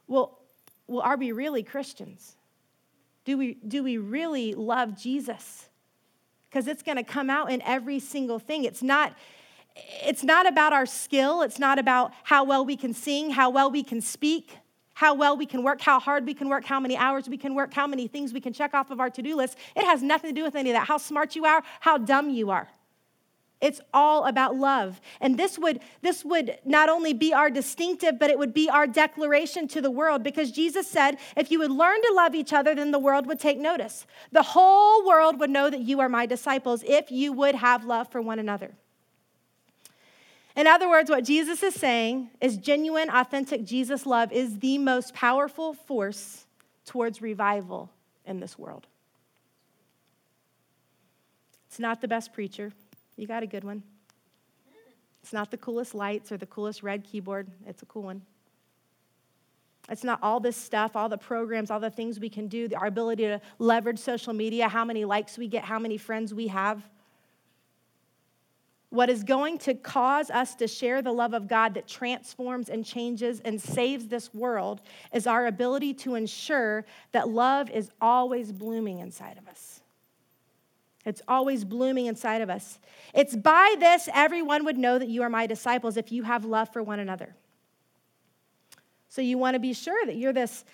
Well, 0.07 0.39
well, 0.87 1.03
are 1.03 1.17
we 1.17 1.33
really 1.33 1.63
Christians? 1.63 2.37
Do 3.25 3.39
we, 3.39 3.55
do 3.67 3.83
we 3.83 3.99
really 3.99 4.55
love 4.55 5.01
Jesus? 5.01 5.69
Because 6.51 6.67
it's 6.67 6.83
going 6.83 6.97
to 6.97 7.05
come 7.05 7.31
out 7.31 7.51
in 7.51 7.63
every 7.63 7.99
single 7.99 8.39
thing. 8.39 8.65
It's 8.65 8.83
not, 8.83 9.17
it's 10.03 10.23
not 10.23 10.47
about 10.47 10.73
our 10.73 10.87
skill, 10.87 11.43
it's 11.43 11.59
not 11.59 11.79
about 11.79 12.13
how 12.25 12.45
well 12.45 12.65
we 12.65 12.77
can 12.77 12.93
sing, 12.93 13.31
how 13.31 13.49
well 13.49 13.71
we 13.71 13.83
can 13.83 14.01
speak, 14.01 14.57
how 14.95 15.15
well 15.15 15.37
we 15.37 15.47
can 15.47 15.63
work, 15.63 15.81
how 15.81 15.99
hard 15.99 16.27
we 16.27 16.35
can 16.35 16.49
work, 16.49 16.65
how 16.65 16.81
many 16.81 16.97
hours 16.97 17.29
we 17.29 17.39
can 17.39 17.55
work, 17.55 17.73
how 17.73 17.87
many 17.87 18.07
things 18.07 18.33
we 18.33 18.41
can 18.41 18.53
check 18.53 18.75
off 18.75 18.91
of 18.91 19.01
our 19.01 19.09
to 19.11 19.23
do 19.23 19.35
list. 19.37 19.57
It 19.75 19.85
has 19.85 20.03
nothing 20.03 20.35
to 20.35 20.35
do 20.35 20.45
with 20.45 20.57
any 20.57 20.71
of 20.71 20.75
that. 20.75 20.87
How 20.87 20.99
smart 20.99 21.35
you 21.37 21.47
are, 21.47 21.63
how 21.81 21.97
dumb 21.97 22.29
you 22.29 22.51
are. 22.51 22.69
It's 23.63 23.81
all 23.95 24.25
about 24.25 24.57
love. 24.57 25.01
And 25.21 25.39
this 25.39 25.57
would, 25.57 25.81
this 26.03 26.25
would 26.25 26.59
not 26.65 26.89
only 26.89 27.13
be 27.13 27.33
our 27.33 27.49
distinctive, 27.49 28.19
but 28.19 28.29
it 28.29 28.37
would 28.37 28.53
be 28.53 28.69
our 28.69 28.89
declaration 28.89 29.69
to 29.69 29.81
the 29.81 29.91
world 29.91 30.25
because 30.25 30.51
Jesus 30.51 30.91
said, 30.91 31.17
if 31.37 31.53
you 31.53 31.61
would 31.61 31.71
learn 31.71 32.03
to 32.03 32.13
love 32.13 32.35
each 32.35 32.53
other, 32.53 32.75
then 32.75 32.91
the 32.91 32.99
world 32.99 33.27
would 33.29 33.39
take 33.39 33.59
notice. 33.59 34.05
The 34.33 34.43
whole 34.43 35.07
world 35.07 35.39
would 35.39 35.49
know 35.49 35.71
that 35.71 35.81
you 35.81 36.01
are 36.01 36.09
my 36.09 36.27
disciples 36.27 36.83
if 36.85 37.13
you 37.13 37.33
would 37.35 37.55
have 37.55 37.85
love 37.85 38.09
for 38.11 38.21
one 38.21 38.41
another. 38.41 38.73
In 40.57 40.67
other 40.67 40.89
words, 40.89 41.09
what 41.09 41.25
Jesus 41.25 41.63
is 41.63 41.75
saying 41.75 42.31
is 42.41 42.57
genuine, 42.57 43.11
authentic 43.11 43.65
Jesus 43.65 44.07
love 44.07 44.33
is 44.33 44.59
the 44.59 44.77
most 44.77 45.15
powerful 45.15 45.73
force 45.73 46.47
towards 46.85 47.23
revival 47.23 47.91
in 48.27 48.41
this 48.41 48.59
world. 48.59 48.89
It's 51.69 51.79
not 51.79 52.01
the 52.01 52.09
best 52.09 52.33
preacher. 52.33 52.73
You 53.17 53.27
got 53.27 53.43
a 53.43 53.47
good 53.47 53.65
one. 53.65 53.83
It's 55.23 55.33
not 55.33 55.51
the 55.51 55.57
coolest 55.57 55.95
lights 55.95 56.33
or 56.33 56.37
the 56.37 56.47
coolest 56.47 56.83
red 56.83 57.05
keyboard. 57.05 57.49
It's 57.67 57.83
a 57.83 57.87
cool 57.87 58.03
one. 58.03 58.23
It's 59.89 60.05
not 60.05 60.21
all 60.23 60.41
this 60.41 60.57
stuff, 60.57 60.97
all 60.97 61.09
the 61.09 61.19
programs, 61.19 61.71
all 61.71 61.81
the 61.81 61.91
things 61.91 62.21
we 62.21 62.29
can 62.29 62.47
do, 62.47 62.69
our 62.77 62.87
ability 62.87 63.25
to 63.25 63.41
leverage 63.59 63.99
social 63.99 64.33
media, 64.33 64.69
how 64.69 64.85
many 64.85 65.05
likes 65.05 65.37
we 65.37 65.49
get, 65.49 65.65
how 65.65 65.79
many 65.79 65.97
friends 65.97 66.33
we 66.33 66.49
have. 66.49 66.89
What 68.91 69.11
is 69.11 69.25
going 69.25 69.59
to 69.59 69.75
cause 69.75 70.31
us 70.31 70.55
to 70.57 70.69
share 70.69 71.03
the 71.03 71.13
love 71.13 71.35
of 71.35 71.49
God 71.49 71.75
that 71.75 71.89
transforms 71.89 72.69
and 72.69 72.85
changes 72.85 73.41
and 73.41 73.61
saves 73.61 74.07
this 74.07 74.33
world 74.35 74.83
is 75.13 75.27
our 75.27 75.47
ability 75.47 75.95
to 75.95 76.15
ensure 76.15 76.85
that 77.13 77.29
love 77.29 77.71
is 77.71 77.91
always 78.01 78.53
blooming 78.53 78.99
inside 78.99 79.39
of 79.39 79.49
us. 79.49 79.82
It's 81.05 81.23
always 81.27 81.65
blooming 81.65 82.07
inside 82.07 82.43
of 82.43 82.51
us. 82.51 82.79
It's 83.13 83.35
by 83.35 83.75
this 83.79 84.09
everyone 84.15 84.65
would 84.65 84.79
know 84.79 84.99
that 84.99 85.09
you 85.09 85.23
are 85.23 85.29
my 85.29 85.47
disciples 85.47 85.97
if 85.97 86.13
you 86.13 86.23
have 86.23 86.45
love 86.45 86.73
for 86.73 86.83
one 86.83 87.01
another. 87.01 87.35
So 89.09 89.21
you 89.21 89.37
want 89.37 89.55
to 89.55 89.61
be 89.61 89.73
sure 89.73 90.07
that 90.07 90.17
you're 90.17 90.33
this 90.33 90.65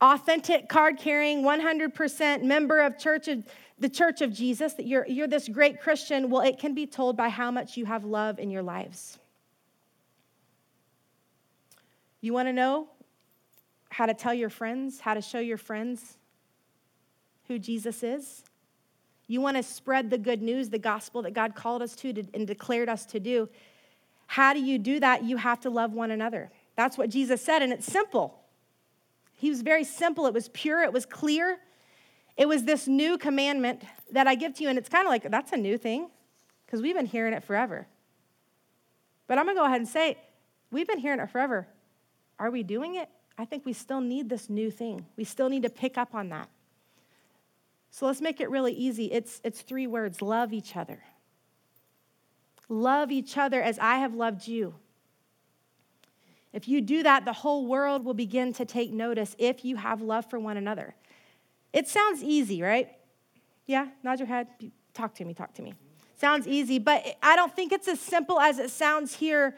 authentic, 0.00 0.68
card 0.68 0.98
carrying, 0.98 1.42
100% 1.42 2.42
member 2.42 2.80
of 2.80 2.98
church 2.98 3.28
of 3.28 3.44
the 3.80 3.88
church 3.88 4.20
of 4.20 4.32
Jesus, 4.32 4.74
that 4.74 4.86
you're, 4.86 5.06
you're 5.06 5.28
this 5.28 5.48
great 5.48 5.80
Christian, 5.80 6.30
well, 6.30 6.42
it 6.42 6.58
can 6.58 6.74
be 6.74 6.86
told 6.86 7.16
by 7.16 7.28
how 7.28 7.50
much 7.50 7.76
you 7.76 7.84
have 7.86 8.04
love 8.04 8.38
in 8.38 8.50
your 8.50 8.62
lives. 8.62 9.18
You 12.20 12.32
want 12.32 12.48
to 12.48 12.52
know 12.52 12.88
how 13.90 14.06
to 14.06 14.14
tell 14.14 14.34
your 14.34 14.50
friends, 14.50 15.00
how 15.00 15.14
to 15.14 15.20
show 15.20 15.38
your 15.38 15.56
friends 15.58 16.18
who 17.46 17.58
Jesus 17.58 18.02
is? 18.02 18.42
You 19.28 19.40
want 19.40 19.56
to 19.58 19.62
spread 19.62 20.10
the 20.10 20.18
good 20.18 20.42
news, 20.42 20.70
the 20.70 20.78
gospel 20.78 21.22
that 21.22 21.34
God 21.34 21.54
called 21.54 21.82
us 21.82 21.94
to, 21.96 22.08
and 22.34 22.46
declared 22.46 22.88
us 22.88 23.06
to 23.06 23.20
do. 23.20 23.48
How 24.26 24.52
do 24.52 24.60
you 24.60 24.78
do 24.78 24.98
that? 25.00 25.22
You 25.22 25.36
have 25.36 25.60
to 25.60 25.70
love 25.70 25.92
one 25.92 26.10
another. 26.10 26.50
That's 26.74 26.98
what 26.98 27.10
Jesus 27.10 27.42
said, 27.42 27.62
and 27.62 27.72
it's 27.72 27.86
simple. 27.86 28.40
He 29.34 29.50
was 29.50 29.62
very 29.62 29.84
simple. 29.84 30.26
It 30.26 30.34
was 30.34 30.48
pure, 30.48 30.82
it 30.82 30.92
was 30.92 31.06
clear. 31.06 31.58
It 32.36 32.48
was 32.48 32.64
this 32.64 32.88
new 32.88 33.18
commandment 33.18 33.82
that 34.12 34.26
I 34.26 34.34
give 34.34 34.54
to 34.54 34.62
you, 34.62 34.68
and 34.68 34.78
it's 34.78 34.88
kind 34.88 35.06
of 35.06 35.10
like 35.10 35.30
that's 35.30 35.52
a 35.52 35.56
new 35.56 35.76
thing 35.76 36.08
because 36.64 36.80
we've 36.80 36.94
been 36.94 37.06
hearing 37.06 37.34
it 37.34 37.44
forever. 37.44 37.86
But 39.26 39.38
I'm 39.38 39.44
going 39.44 39.56
to 39.56 39.60
go 39.60 39.66
ahead 39.66 39.80
and 39.80 39.88
say, 39.88 40.16
we've 40.70 40.86
been 40.86 40.98
hearing 40.98 41.20
it 41.20 41.30
forever. 41.30 41.66
Are 42.38 42.50
we 42.50 42.62
doing 42.62 42.94
it? 42.94 43.08
I 43.36 43.44
think 43.44 43.66
we 43.66 43.72
still 43.72 44.00
need 44.00 44.28
this 44.28 44.48
new 44.48 44.70
thing. 44.70 45.04
We 45.16 45.24
still 45.24 45.48
need 45.48 45.64
to 45.64 45.70
pick 45.70 45.98
up 45.98 46.14
on 46.14 46.30
that. 46.30 46.48
So 47.98 48.06
let's 48.06 48.20
make 48.20 48.40
it 48.40 48.48
really 48.48 48.74
easy. 48.74 49.06
It's, 49.06 49.40
it's 49.42 49.60
three 49.60 49.88
words 49.88 50.22
love 50.22 50.52
each 50.52 50.76
other. 50.76 51.02
Love 52.68 53.10
each 53.10 53.36
other 53.36 53.60
as 53.60 53.76
I 53.80 53.96
have 53.96 54.14
loved 54.14 54.46
you. 54.46 54.76
If 56.52 56.68
you 56.68 56.80
do 56.80 57.02
that, 57.02 57.24
the 57.24 57.32
whole 57.32 57.66
world 57.66 58.04
will 58.04 58.14
begin 58.14 58.52
to 58.52 58.64
take 58.64 58.92
notice 58.92 59.34
if 59.36 59.64
you 59.64 59.74
have 59.74 60.00
love 60.00 60.30
for 60.30 60.38
one 60.38 60.56
another. 60.56 60.94
It 61.72 61.88
sounds 61.88 62.22
easy, 62.22 62.62
right? 62.62 62.88
Yeah, 63.66 63.88
nod 64.04 64.20
your 64.20 64.28
head. 64.28 64.46
Talk 64.94 65.16
to 65.16 65.24
me, 65.24 65.34
talk 65.34 65.52
to 65.54 65.62
me. 65.62 65.74
Sounds 66.20 66.46
easy, 66.46 66.78
but 66.78 67.04
I 67.20 67.34
don't 67.34 67.52
think 67.52 67.72
it's 67.72 67.88
as 67.88 67.98
simple 67.98 68.38
as 68.38 68.60
it 68.60 68.70
sounds 68.70 69.16
here 69.16 69.56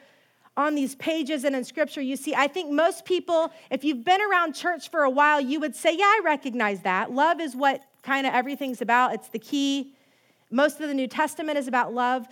on 0.56 0.74
these 0.74 0.94
pages 0.94 1.44
and 1.44 1.54
in 1.54 1.62
scripture. 1.62 2.00
You 2.00 2.16
see, 2.16 2.34
I 2.34 2.48
think 2.48 2.72
most 2.72 3.04
people, 3.04 3.52
if 3.70 3.84
you've 3.84 4.02
been 4.02 4.22
around 4.22 4.54
church 4.54 4.90
for 4.90 5.02
a 5.02 5.10
while, 5.10 5.42
you 5.42 5.60
would 5.60 5.76
say, 5.76 5.94
Yeah, 5.94 6.04
I 6.04 6.22
recognize 6.24 6.80
that. 6.80 7.12
Love 7.12 7.38
is 7.38 7.54
what 7.54 7.82
kind 8.02 8.26
of 8.26 8.34
everything's 8.34 8.82
about, 8.82 9.14
it's 9.14 9.28
the 9.28 9.38
key. 9.38 9.94
Most 10.50 10.80
of 10.80 10.88
the 10.88 10.94
New 10.94 11.06
Testament 11.06 11.58
is 11.58 11.68
about 11.68 11.94
love. 11.94 12.26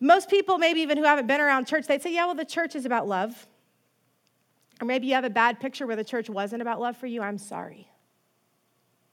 Most 0.00 0.30
people, 0.30 0.58
maybe 0.58 0.80
even 0.80 0.96
who 0.96 1.04
haven't 1.04 1.26
been 1.26 1.40
around 1.40 1.66
church, 1.66 1.86
they'd 1.86 2.02
say, 2.02 2.12
Yeah, 2.14 2.26
well, 2.26 2.34
the 2.34 2.44
church 2.44 2.74
is 2.74 2.86
about 2.86 3.06
love. 3.06 3.46
Or 4.80 4.86
maybe 4.86 5.06
you 5.06 5.14
have 5.14 5.24
a 5.24 5.30
bad 5.30 5.60
picture 5.60 5.86
where 5.86 5.96
the 5.96 6.04
church 6.04 6.30
wasn't 6.30 6.62
about 6.62 6.80
love 6.80 6.96
for 6.96 7.06
you. 7.06 7.20
I'm 7.20 7.38
sorry 7.38 7.86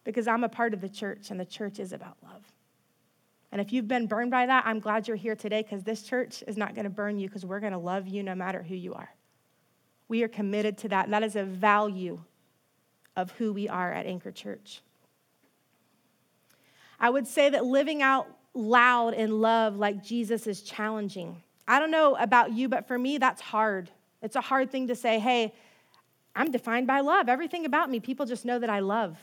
because 0.06 0.25
I'm 0.25 0.46
a 0.46 0.50
part 0.50 0.74
of 0.74 0.79
the 0.79 0.88
church 0.88 1.32
and 1.32 1.39
the 1.39 1.46
church 1.46 1.79
is 1.79 1.91
about 1.91 2.15
love. 2.24 2.41
And 3.51 3.60
if 3.60 3.74
you've 3.74 3.88
been 3.88 4.08
burned 4.08 4.32
by 4.32 4.46
that, 4.46 4.65
I'm 4.65 4.79
glad 4.79 5.08
you're 5.08 5.17
here 5.17 5.36
today 5.36 5.62
because 5.62 5.84
this 5.84 6.03
church 6.03 6.44
is 6.48 6.56
not 6.56 6.75
going 6.75 6.86
to 6.86 6.89
burn 6.89 7.20
you 7.20 7.27
because 7.27 7.46
we're 7.46 7.60
going 7.60 7.74
to 7.74 7.77
love 7.77 8.08
you 8.08 8.24
no 8.24 8.34
matter 8.34 8.63
who 8.63 8.75
you 8.75 8.94
are. 8.94 9.10
We 10.08 10.24
are 10.24 10.29
committed 10.29 10.77
to 10.79 10.89
that. 10.89 11.06
and 11.06 11.13
That 11.13 11.24
is 11.24 11.36
a 11.36 11.44
value 11.44 12.22
of 13.17 13.32
who 13.32 13.51
we 13.51 13.67
are 13.67 13.91
at 13.91 14.06
Anchor 14.06 14.32
Church. 14.32 14.82
I 17.00 17.10
would 17.10 17.27
say 17.27 17.50
that 17.50 17.66
living 17.66 18.01
out 18.01 18.27
loud 18.54 19.13
in 19.13 19.39
love 19.39 19.77
like 19.77 20.04
Jesus 20.04 20.48
is 20.48 20.62
challenging. 20.62 21.42
I 21.68 21.80
don't 21.80 21.92
know 21.92 22.16
about 22.16 22.54
you, 22.54 22.70
but 22.70 22.88
for 22.88 22.98
me, 22.98 23.18
that's 23.18 23.42
hard. 23.42 23.89
It's 24.22 24.36
a 24.36 24.42
hard 24.42 24.72
thing 24.72 24.88
to 24.88 24.96
say, 24.96 25.20
hey, 25.20 25.54
I'm 26.36 26.51
defined 26.51 26.88
by 26.88 27.01
love. 27.01 27.30
Everything 27.30 27.66
about 27.66 27.89
me, 27.89 28.00
people 28.00 28.25
just 28.25 28.46
know 28.46 28.60
that 28.60 28.70
I 28.70 28.80
love. 28.80 29.18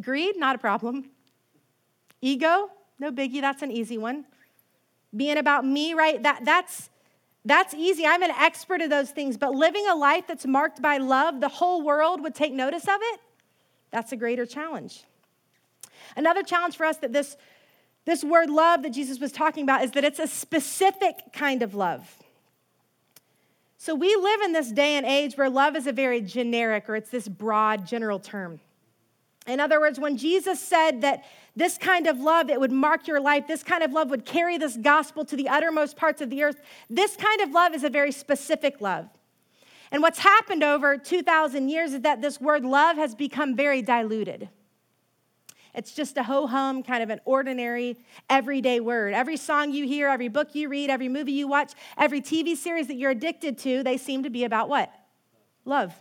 Greed, 0.00 0.36
not 0.36 0.56
a 0.56 0.58
problem. 0.58 1.10
Ego, 2.20 2.70
no 2.98 3.12
biggie, 3.12 3.40
that's 3.40 3.62
an 3.62 3.70
easy 3.70 3.98
one. 3.98 4.24
Being 5.14 5.38
about 5.38 5.64
me, 5.64 5.94
right? 5.94 6.20
That, 6.22 6.44
that's, 6.44 6.90
that's 7.44 7.74
easy. 7.74 8.06
I'm 8.06 8.22
an 8.22 8.30
expert 8.30 8.80
at 8.80 8.90
those 8.90 9.10
things, 9.10 9.36
but 9.36 9.52
living 9.52 9.86
a 9.88 9.94
life 9.94 10.26
that's 10.26 10.46
marked 10.46 10.80
by 10.80 10.98
love, 10.98 11.40
the 11.40 11.48
whole 11.48 11.82
world 11.82 12.22
would 12.22 12.34
take 12.34 12.52
notice 12.52 12.84
of 12.84 12.98
it. 13.00 13.20
That's 13.90 14.12
a 14.12 14.16
greater 14.16 14.46
challenge. 14.46 15.04
Another 16.16 16.42
challenge 16.42 16.76
for 16.76 16.86
us 16.86 16.96
that 16.98 17.12
this, 17.12 17.36
this 18.04 18.22
word 18.22 18.50
love 18.50 18.82
that 18.82 18.90
Jesus 18.90 19.18
was 19.18 19.32
talking 19.32 19.62
about 19.62 19.82
is 19.82 19.92
that 19.92 20.04
it's 20.04 20.18
a 20.18 20.26
specific 20.26 21.32
kind 21.32 21.62
of 21.62 21.74
love. 21.74 22.22
So 23.76 23.94
we 23.94 24.16
live 24.16 24.40
in 24.40 24.52
this 24.52 24.72
day 24.72 24.94
and 24.94 25.04
age 25.04 25.36
where 25.36 25.50
love 25.50 25.76
is 25.76 25.86
a 25.86 25.92
very 25.92 26.22
generic 26.22 26.88
or 26.88 26.96
it's 26.96 27.10
this 27.10 27.28
broad 27.28 27.86
general 27.86 28.18
term. 28.18 28.60
In 29.46 29.60
other 29.60 29.78
words, 29.78 30.00
when 30.00 30.16
Jesus 30.16 30.58
said 30.58 31.02
that 31.02 31.24
this 31.54 31.76
kind 31.76 32.06
of 32.06 32.18
love, 32.18 32.48
it 32.48 32.58
would 32.58 32.72
mark 32.72 33.06
your 33.06 33.20
life, 33.20 33.46
this 33.46 33.62
kind 33.62 33.82
of 33.82 33.92
love 33.92 34.08
would 34.08 34.24
carry 34.24 34.56
this 34.56 34.76
gospel 34.76 35.24
to 35.26 35.36
the 35.36 35.48
uttermost 35.48 35.96
parts 35.96 36.22
of 36.22 36.30
the 36.30 36.42
earth, 36.42 36.56
this 36.88 37.14
kind 37.16 37.42
of 37.42 37.50
love 37.50 37.74
is 37.74 37.84
a 37.84 37.90
very 37.90 38.10
specific 38.10 38.80
love. 38.80 39.06
And 39.90 40.02
what's 40.02 40.18
happened 40.18 40.64
over 40.64 40.96
2,000 40.96 41.68
years 41.68 41.92
is 41.92 42.00
that 42.00 42.22
this 42.22 42.40
word 42.40 42.64
love 42.64 42.96
has 42.96 43.14
become 43.14 43.54
very 43.54 43.82
diluted. 43.82 44.48
It's 45.74 45.92
just 45.92 46.16
a 46.16 46.22
ho 46.22 46.46
hum, 46.46 46.82
kind 46.82 47.02
of 47.02 47.10
an 47.10 47.20
ordinary, 47.24 47.98
everyday 48.30 48.80
word. 48.80 49.14
Every 49.14 49.36
song 49.36 49.72
you 49.72 49.86
hear, 49.86 50.08
every 50.08 50.28
book 50.28 50.54
you 50.54 50.68
read, 50.68 50.90
every 50.90 51.08
movie 51.08 51.32
you 51.32 51.48
watch, 51.48 51.72
every 51.98 52.20
TV 52.20 52.56
series 52.56 52.86
that 52.86 52.94
you're 52.94 53.10
addicted 53.10 53.58
to, 53.58 53.82
they 53.82 53.96
seem 53.96 54.22
to 54.22 54.30
be 54.30 54.44
about 54.44 54.68
what? 54.68 54.92
Love. 55.64 55.94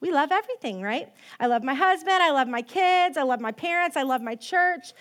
We 0.00 0.10
love 0.10 0.32
everything, 0.32 0.82
right? 0.82 1.12
I 1.38 1.46
love 1.46 1.62
my 1.62 1.74
husband. 1.74 2.22
I 2.22 2.30
love 2.32 2.48
my 2.48 2.62
kids. 2.62 3.16
I 3.16 3.22
love 3.22 3.40
my 3.40 3.52
parents. 3.52 3.96
I 3.96 4.02
love 4.02 4.20
my 4.20 4.34
church. 4.34 4.92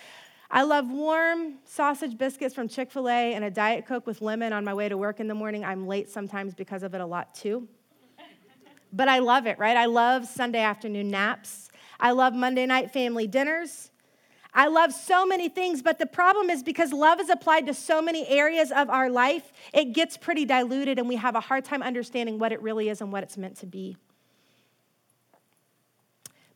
I 0.50 0.64
love 0.64 0.92
warm 0.92 1.60
sausage 1.64 2.18
biscuits 2.18 2.54
from 2.54 2.68
Chick 2.68 2.92
fil 2.92 3.10
A 3.10 3.34
and 3.34 3.44
a 3.44 3.50
Diet 3.50 3.88
Coke 3.88 4.06
with 4.06 4.22
lemon 4.22 4.54
on 4.54 4.66
my 4.66 4.74
way 4.74 4.90
to 4.90 4.98
work 4.98 5.20
in 5.20 5.28
the 5.28 5.34
morning. 5.34 5.64
I'm 5.64 5.88
late 5.88 6.10
sometimes 6.10 6.54
because 6.54 6.84
of 6.84 6.94
it 6.94 7.02
a 7.02 7.06
lot 7.06 7.34
too. 7.34 7.68
But 8.94 9.08
I 9.08 9.20
love 9.20 9.48
it, 9.48 9.58
right? 9.58 9.78
I 9.78 9.86
love 9.86 10.28
Sunday 10.28 10.60
afternoon 10.60 11.10
naps. 11.10 11.71
I 12.02 12.12
love 12.12 12.34
Monday 12.34 12.66
night 12.66 12.92
family 12.92 13.28
dinners. 13.28 13.92
I 14.54 14.68
love 14.68 14.92
so 14.92 15.26
many 15.26 15.48
things, 15.48 15.82
but 15.82 15.98
the 15.98 16.06
problem 16.06 16.50
is 16.50 16.62
because 16.62 16.92
love 16.92 17.22
is 17.22 17.30
applied 17.30 17.68
to 17.68 17.74
so 17.74 18.02
many 18.02 18.28
areas 18.28 18.72
of 18.72 18.90
our 18.90 19.10
life, 19.10 19.54
it 19.74 19.94
gets 19.94 20.18
pretty 20.18 20.44
diluted 20.44 21.00
and 21.00 21.08
we 21.08 21.16
have 21.16 21.36
a 21.36 21.40
hard 21.40 21.64
time 21.64 21.82
understanding 21.82 22.38
what 22.38 22.52
it 22.52 22.62
really 22.62 22.90
is 22.90 23.00
and 23.00 23.14
what 23.14 23.24
it's 23.24 23.38
meant 23.38 23.56
to 23.58 23.66
be. 23.66 23.96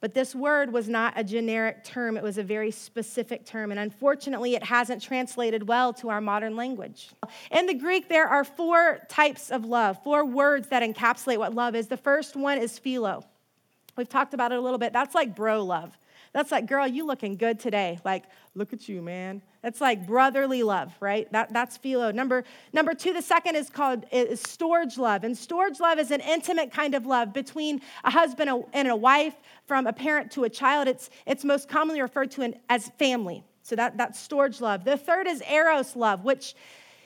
But 0.02 0.14
this 0.14 0.36
word 0.36 0.74
was 0.74 0.90
not 0.90 1.14
a 1.16 1.24
generic 1.24 1.84
term, 1.84 2.18
it 2.18 2.22
was 2.22 2.38
a 2.38 2.44
very 2.44 2.70
specific 2.70 3.46
term. 3.46 3.72
And 3.72 3.80
unfortunately, 3.80 4.56
it 4.56 4.64
hasn't 4.64 5.02
translated 5.02 5.68
well 5.68 5.94
to 5.94 6.10
our 6.10 6.22
modern 6.22 6.56
language. 6.56 7.10
In 7.50 7.66
the 7.66 7.74
Greek, 7.74 8.10
there 8.10 8.28
are 8.28 8.44
four 8.44 9.00
types 9.08 9.52
of 9.52 9.66
love, 9.66 10.04
four 10.04 10.26
words 10.26 10.68
that 10.68 10.84
encapsulate 10.84 11.38
what 11.38 11.56
love 11.56 11.76
is. 11.76 11.88
The 11.88 11.98
first 11.98 12.36
one 12.36 12.58
is 12.58 12.78
philo. 12.78 13.24
We've 13.98 14.10
talked 14.10 14.34
about 14.34 14.52
it 14.52 14.58
a 14.58 14.62
little 14.62 14.78
bit. 14.78 14.94
That's 14.94 15.16
like 15.16 15.36
bro 15.36 15.64
love. 15.64 15.98
That's 16.34 16.52
like, 16.52 16.66
girl, 16.66 16.86
you 16.86 17.06
looking 17.06 17.38
good 17.38 17.62
today. 17.62 17.98
Like, 18.04 18.26
look 18.56 18.74
at 18.74 18.90
you, 18.90 19.02
man. 19.02 19.42
That's 19.62 19.80
like 19.80 20.06
brotherly 20.06 20.64
love, 20.64 20.94
right? 21.00 21.32
That, 21.32 21.54
that's 21.54 21.78
philo. 21.78 22.12
Number, 22.12 22.44
number 22.74 22.94
two, 22.94 23.14
the 23.14 23.22
second 23.22 23.56
is 23.56 23.70
called 23.70 24.04
is 24.12 24.44
storge 24.44 24.98
love. 24.98 25.24
And 25.24 25.34
storge 25.34 25.80
love 25.80 25.98
is 25.98 26.12
an 26.12 26.20
intimate 26.20 26.74
kind 26.74 26.94
of 26.94 27.06
love 27.06 27.32
between 27.32 27.80
a 28.04 28.12
husband 28.12 28.66
and 28.74 28.88
a 28.90 28.96
wife, 28.96 29.36
from 29.66 29.88
a 29.88 29.94
parent 29.94 30.30
to 30.32 30.44
a 30.44 30.50
child. 30.50 30.90
It's, 30.90 31.10
it's 31.26 31.46
most 31.46 31.70
commonly 31.70 32.02
referred 32.02 32.32
to 32.32 32.54
as 32.70 32.90
family. 33.00 33.46
So 33.64 33.78
that, 33.78 33.98
that's 33.98 34.28
storge 34.28 34.60
love. 34.60 34.84
The 34.84 34.98
third 34.98 35.28
is 35.28 35.42
eros 35.50 35.96
love, 35.96 36.26
which 36.26 36.54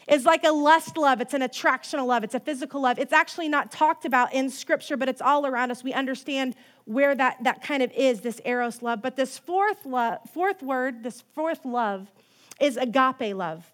is 0.10 0.26
like 0.26 0.44
a 0.44 0.52
lust 0.52 0.98
love. 0.98 1.22
It's 1.22 1.36
an 1.36 1.42
attractional 1.42 2.08
love. 2.08 2.24
It's 2.24 2.34
a 2.34 2.40
physical 2.40 2.82
love. 2.82 2.98
It's 2.98 3.14
actually 3.14 3.48
not 3.48 3.72
talked 3.72 4.06
about 4.06 4.34
in 4.34 4.50
scripture, 4.50 4.98
but 4.98 5.08
it's 5.08 5.22
all 5.22 5.46
around 5.46 5.70
us. 5.70 5.84
We 5.84 5.94
understand 5.94 6.56
where 6.86 7.14
that, 7.16 7.44
that 7.44 7.62
kind 7.62 7.84
of 7.84 7.92
is, 7.92 8.22
this 8.22 8.42
eros 8.44 8.82
love. 8.82 9.02
But 9.02 9.16
this 9.16 9.38
fourth, 9.38 9.86
love, 9.86 10.20
fourth 10.34 10.64
word, 10.64 11.04
this 11.04 11.24
fourth 11.36 11.64
love, 11.64 12.12
is 12.60 12.76
agape 12.76 13.36
love. 13.36 13.72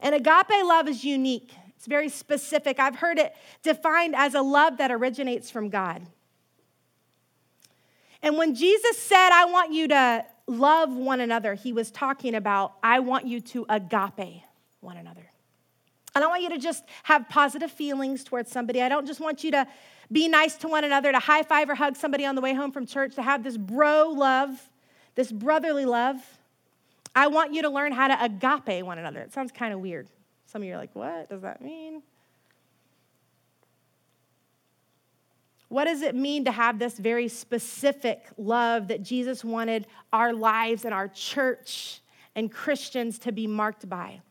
And 0.00 0.14
agape 0.14 0.64
love 0.64 0.88
is 0.88 1.04
unique. 1.04 1.52
It's 1.76 1.86
very 1.86 2.08
specific. 2.08 2.80
I've 2.80 2.96
heard 2.96 3.18
it 3.18 3.36
defined 3.62 4.16
as 4.16 4.34
a 4.34 4.42
love 4.42 4.78
that 4.78 4.90
originates 4.90 5.50
from 5.50 5.68
God. 5.68 6.06
And 8.22 8.38
when 8.38 8.54
Jesus 8.54 8.98
said, 8.98 9.28
I 9.30 9.44
want 9.44 9.72
you 9.72 9.88
to 9.88 10.24
love 10.46 10.94
one 10.94 11.20
another, 11.20 11.54
he 11.54 11.74
was 11.74 11.90
talking 11.90 12.34
about, 12.34 12.72
I 12.82 13.00
want 13.00 13.26
you 13.26 13.40
to 13.42 13.66
agape 13.68 14.42
one 14.80 14.96
another. 14.96 15.25
I 16.16 16.18
don't 16.18 16.30
want 16.30 16.42
you 16.42 16.48
to 16.48 16.58
just 16.58 16.82
have 17.02 17.28
positive 17.28 17.70
feelings 17.70 18.24
towards 18.24 18.50
somebody. 18.50 18.80
I 18.80 18.88
don't 18.88 19.06
just 19.06 19.20
want 19.20 19.44
you 19.44 19.50
to 19.50 19.66
be 20.10 20.28
nice 20.28 20.56
to 20.56 20.66
one 20.66 20.82
another, 20.82 21.12
to 21.12 21.18
high 21.18 21.42
five 21.42 21.68
or 21.68 21.74
hug 21.74 21.94
somebody 21.94 22.24
on 22.24 22.34
the 22.34 22.40
way 22.40 22.54
home 22.54 22.72
from 22.72 22.86
church, 22.86 23.16
to 23.16 23.22
have 23.22 23.44
this 23.44 23.58
bro 23.58 24.08
love, 24.08 24.70
this 25.14 25.30
brotherly 25.30 25.84
love. 25.84 26.16
I 27.14 27.26
want 27.26 27.52
you 27.52 27.60
to 27.60 27.68
learn 27.68 27.92
how 27.92 28.08
to 28.08 28.24
agape 28.24 28.82
one 28.82 28.98
another. 28.98 29.20
It 29.20 29.34
sounds 29.34 29.52
kind 29.52 29.74
of 29.74 29.80
weird. 29.80 30.08
Some 30.46 30.62
of 30.62 30.68
you 30.68 30.72
are 30.72 30.78
like, 30.78 30.96
what 30.96 31.28
does 31.28 31.42
that 31.42 31.60
mean? 31.60 32.02
What 35.68 35.84
does 35.84 36.00
it 36.00 36.14
mean 36.14 36.46
to 36.46 36.50
have 36.50 36.78
this 36.78 36.96
very 36.96 37.28
specific 37.28 38.24
love 38.38 38.88
that 38.88 39.02
Jesus 39.02 39.44
wanted 39.44 39.86
our 40.14 40.32
lives 40.32 40.86
and 40.86 40.94
our 40.94 41.08
church 41.08 42.00
and 42.34 42.50
Christians 42.50 43.18
to 43.18 43.32
be 43.32 43.46
marked 43.46 43.86
by? 43.86 44.22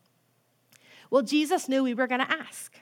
Well, 1.15 1.23
Jesus 1.23 1.69
knew 1.69 1.81
we 1.81 1.93
were 1.93 2.07
going 2.07 2.19
to 2.19 2.29
ask. 2.29 2.73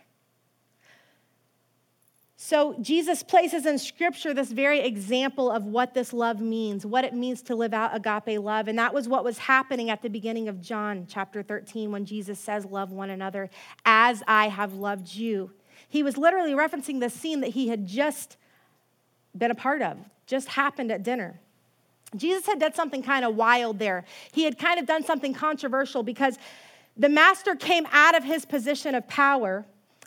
So, 2.35 2.75
Jesus 2.81 3.21
places 3.21 3.67
in 3.67 3.77
Scripture 3.77 4.33
this 4.33 4.51
very 4.51 4.79
example 4.79 5.51
of 5.51 5.65
what 5.65 5.93
this 5.93 6.13
love 6.13 6.41
means, 6.41 6.83
what 6.83 7.05
it 7.05 7.13
means 7.13 7.43
to 7.43 7.55
live 7.55 7.75
out 7.75 7.95
agape 7.95 8.39
love. 8.39 8.67
And 8.67 8.79
that 8.79 8.91
was 8.91 9.07
what 9.07 9.23
was 9.23 9.37
happening 9.37 9.91
at 9.91 10.01
the 10.01 10.09
beginning 10.09 10.47
of 10.47 10.61
John 10.61 11.05
chapter 11.07 11.43
13 11.43 11.91
when 11.91 12.05
Jesus 12.05 12.39
says, 12.39 12.65
Love 12.65 12.91
one 12.91 13.11
another 13.11 13.51
as 13.85 14.23
I 14.27 14.47
have 14.47 14.73
loved 14.73 15.13
you. 15.13 15.51
He 15.87 16.01
was 16.01 16.17
literally 16.17 16.53
referencing 16.53 17.01
the 17.01 17.11
scene 17.11 17.41
that 17.41 17.51
he 17.51 17.67
had 17.67 17.85
just 17.85 18.37
been 19.37 19.51
a 19.51 19.55
part 19.55 19.83
of, 19.83 19.99
just 20.25 20.47
happened 20.47 20.91
at 20.91 21.03
dinner. 21.03 21.39
Jesus 22.15 22.47
had 22.47 22.59
done 22.59 22.73
something 22.73 23.03
kind 23.03 23.25
of 23.25 23.35
wild 23.35 23.77
there. 23.77 24.05
He 24.31 24.43
had 24.43 24.57
kind 24.57 24.79
of 24.79 24.87
done 24.87 25.03
something 25.03 25.35
controversial 25.35 26.01
because 26.01 26.39
the 26.95 27.09
master 27.09 27.55
came 27.55 27.87
out 27.91 28.15
of 28.15 28.23
his 28.23 28.45
position 28.45 28.95
of 28.95 29.07
power 29.07 29.65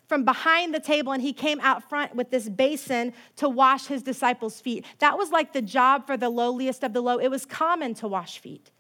from 0.09 0.25
behind 0.25 0.73
the 0.73 0.81
table 0.81 1.13
and 1.13 1.21
he 1.21 1.33
came 1.33 1.61
out 1.61 1.89
front 1.89 2.15
with 2.15 2.31
this 2.31 2.49
basin 2.49 3.13
to 3.37 3.49
wash 3.49 3.87
his 3.87 4.03
disciples' 4.03 4.61
feet. 4.61 4.85
That 5.01 5.19
was 5.19 5.31
like 5.31 5.53
the 5.53 5.63
job 5.63 6.07
for 6.07 6.17
the 6.17 6.31
lowliest 6.31 6.85
of 6.85 6.93
the 6.93 7.01
low. 7.01 7.19
It 7.19 7.29
was 7.29 7.45
common 7.45 7.95
to 7.95 8.09
wash 8.09 8.39
feet, 8.39 8.71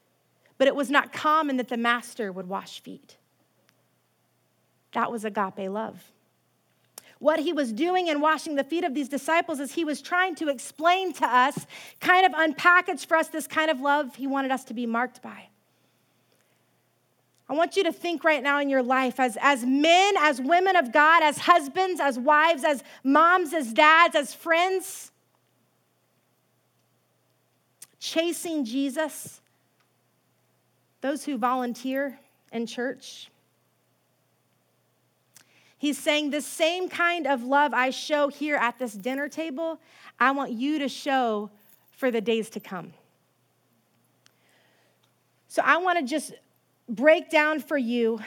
but 0.59 0.69
it 0.69 0.77
was 0.77 0.90
not 0.90 1.12
common 1.12 1.57
that 1.57 1.69
the 1.69 1.77
master 1.77 2.31
would 2.31 2.49
wash 2.49 2.81
feet. 2.81 3.16
That 4.92 5.11
was 5.11 5.25
agape 5.25 5.69
love. 5.69 6.12
What 7.19 7.40
he 7.40 7.53
was 7.53 7.73
doing 7.73 8.09
in 8.09 8.21
washing 8.21 8.57
the 8.57 8.64
feet 8.64 8.85
of 8.85 8.95
these 8.95 9.09
disciples 9.09 9.59
is 9.59 9.73
he 9.73 9.85
was 9.85 10.03
trying 10.03 10.35
to 10.37 10.49
explain 10.49 11.12
to 11.14 11.27
us, 11.27 11.66
kind 12.01 12.27
of 12.27 12.33
unpackage 12.33 13.07
for 13.07 13.16
us 13.16 13.29
this 13.29 13.47
kind 13.47 13.71
of 13.71 13.81
love 13.81 14.14
he 14.14 14.27
wanted 14.27 14.51
us 14.51 14.64
to 14.64 14.75
be 14.75 14.87
marked 14.87 15.23
by. 15.23 15.49
I 17.49 17.53
want 17.55 17.77
you 17.77 17.85
to 17.85 17.93
think 17.93 18.25
right 18.25 18.43
now 18.43 18.59
in 18.59 18.69
your 18.69 18.83
life 18.83 19.21
as, 19.21 19.39
as 19.41 19.65
men, 19.65 20.15
as 20.19 20.41
women 20.41 20.75
of 20.75 20.93
God, 20.93 21.23
as 21.23 21.39
husbands, 21.39 22.01
as 22.01 22.19
wives, 22.19 22.65
as 22.65 22.83
moms, 23.05 23.55
as 23.55 23.73
dads, 23.73 24.17
as 24.17 24.35
friends, 24.35 25.13
chasing 28.01 28.65
Jesus, 28.65 29.41
those 31.01 31.25
who 31.25 31.39
volunteer 31.39 32.19
in 32.53 32.67
church. 32.67 33.31
He's 35.79 35.99
saying 35.99 36.31
the 36.31 36.41
same 36.41 36.89
kind 36.89 37.29
of 37.29 37.45
love 37.45 37.73
I 37.73 37.91
show 37.91 38.29
here 38.29 38.57
at 38.57 38.79
this 38.79 38.93
dinner 38.93 39.29
table, 39.29 39.79
I 40.19 40.33
want 40.33 40.51
you 40.51 40.81
to 40.81 40.89
show 40.89 41.51
for 41.93 42.11
the 42.11 42.21
days 42.21 42.51
to 42.51 42.61
come. 42.61 42.93
So 45.49 45.63
I 45.65 45.77
want 45.77 45.99
to 45.99 46.05
just 46.05 46.33
break 46.88 47.31
down 47.31 47.61
for 47.61 47.77
you 47.77 48.20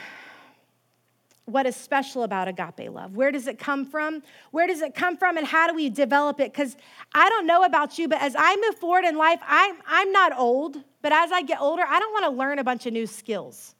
what 1.50 1.66
is 1.66 1.76
special 1.76 2.24
about 2.24 2.48
agape 2.48 2.92
love. 2.92 3.16
Where 3.16 3.32
does 3.32 3.48
it 3.48 3.58
come 3.58 3.86
from? 3.86 4.22
Where 4.52 4.68
does 4.68 4.82
it 4.82 4.94
come 4.94 5.18
from, 5.18 5.38
and 5.38 5.46
how 5.46 5.68
do 5.68 5.74
we 5.74 5.90
develop 5.90 6.40
it? 6.40 6.54
Because 6.54 6.78
I 7.14 7.28
don't 7.30 7.48
know 7.48 7.64
about 7.64 7.98
you, 7.98 8.08
but 8.08 8.22
as 8.22 8.36
I 8.38 8.56
move 8.56 8.80
forward 8.80 9.06
in 9.06 9.18
life, 9.18 9.40
I'm, 9.48 9.76
I'm 9.88 10.12
not 10.12 10.38
old, 10.38 10.78
but 11.02 11.12
as 11.12 11.32
I 11.32 11.42
get 11.42 11.60
older, 11.60 11.84
I 11.88 12.00
don't 12.00 12.12
want 12.14 12.26
to 12.26 12.32
learn 12.32 12.60
a 12.60 12.64
bunch 12.64 12.86
of 12.86 12.94
new 12.94 13.08
skills. 13.08 13.74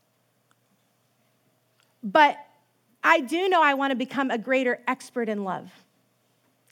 But 2.02 2.38
I 3.04 3.22
do 3.22 3.50
know 3.50 3.62
I 3.62 3.74
want 3.76 3.92
to 3.92 3.96
become 3.96 4.32
a 4.32 4.38
greater 4.38 4.80
expert 4.88 5.30
in 5.30 5.44
love. 5.44 5.70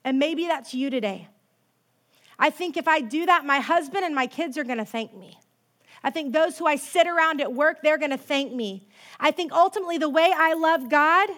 And 0.03 0.19
maybe 0.19 0.47
that's 0.47 0.73
you 0.73 0.89
today. 0.89 1.27
I 2.39 2.49
think 2.49 2.77
if 2.77 2.87
I 2.87 3.01
do 3.01 3.25
that, 3.25 3.45
my 3.45 3.59
husband 3.59 4.05
and 4.05 4.15
my 4.15 4.27
kids 4.27 4.57
are 4.57 4.63
going 4.63 4.77
to 4.77 4.85
thank 4.85 5.15
me. 5.15 5.37
I 6.03 6.09
think 6.09 6.33
those 6.33 6.57
who 6.57 6.65
I 6.65 6.75
sit 6.75 7.07
around 7.07 7.41
at 7.41 7.53
work, 7.53 7.81
they're 7.81 7.97
going 7.97 8.11
to 8.11 8.17
thank 8.17 8.53
me. 8.53 8.87
I 9.19 9.31
think 9.31 9.51
ultimately 9.51 9.97
the 9.97 10.09
way 10.09 10.31
I 10.35 10.53
love 10.53 10.89
God, 10.89 11.29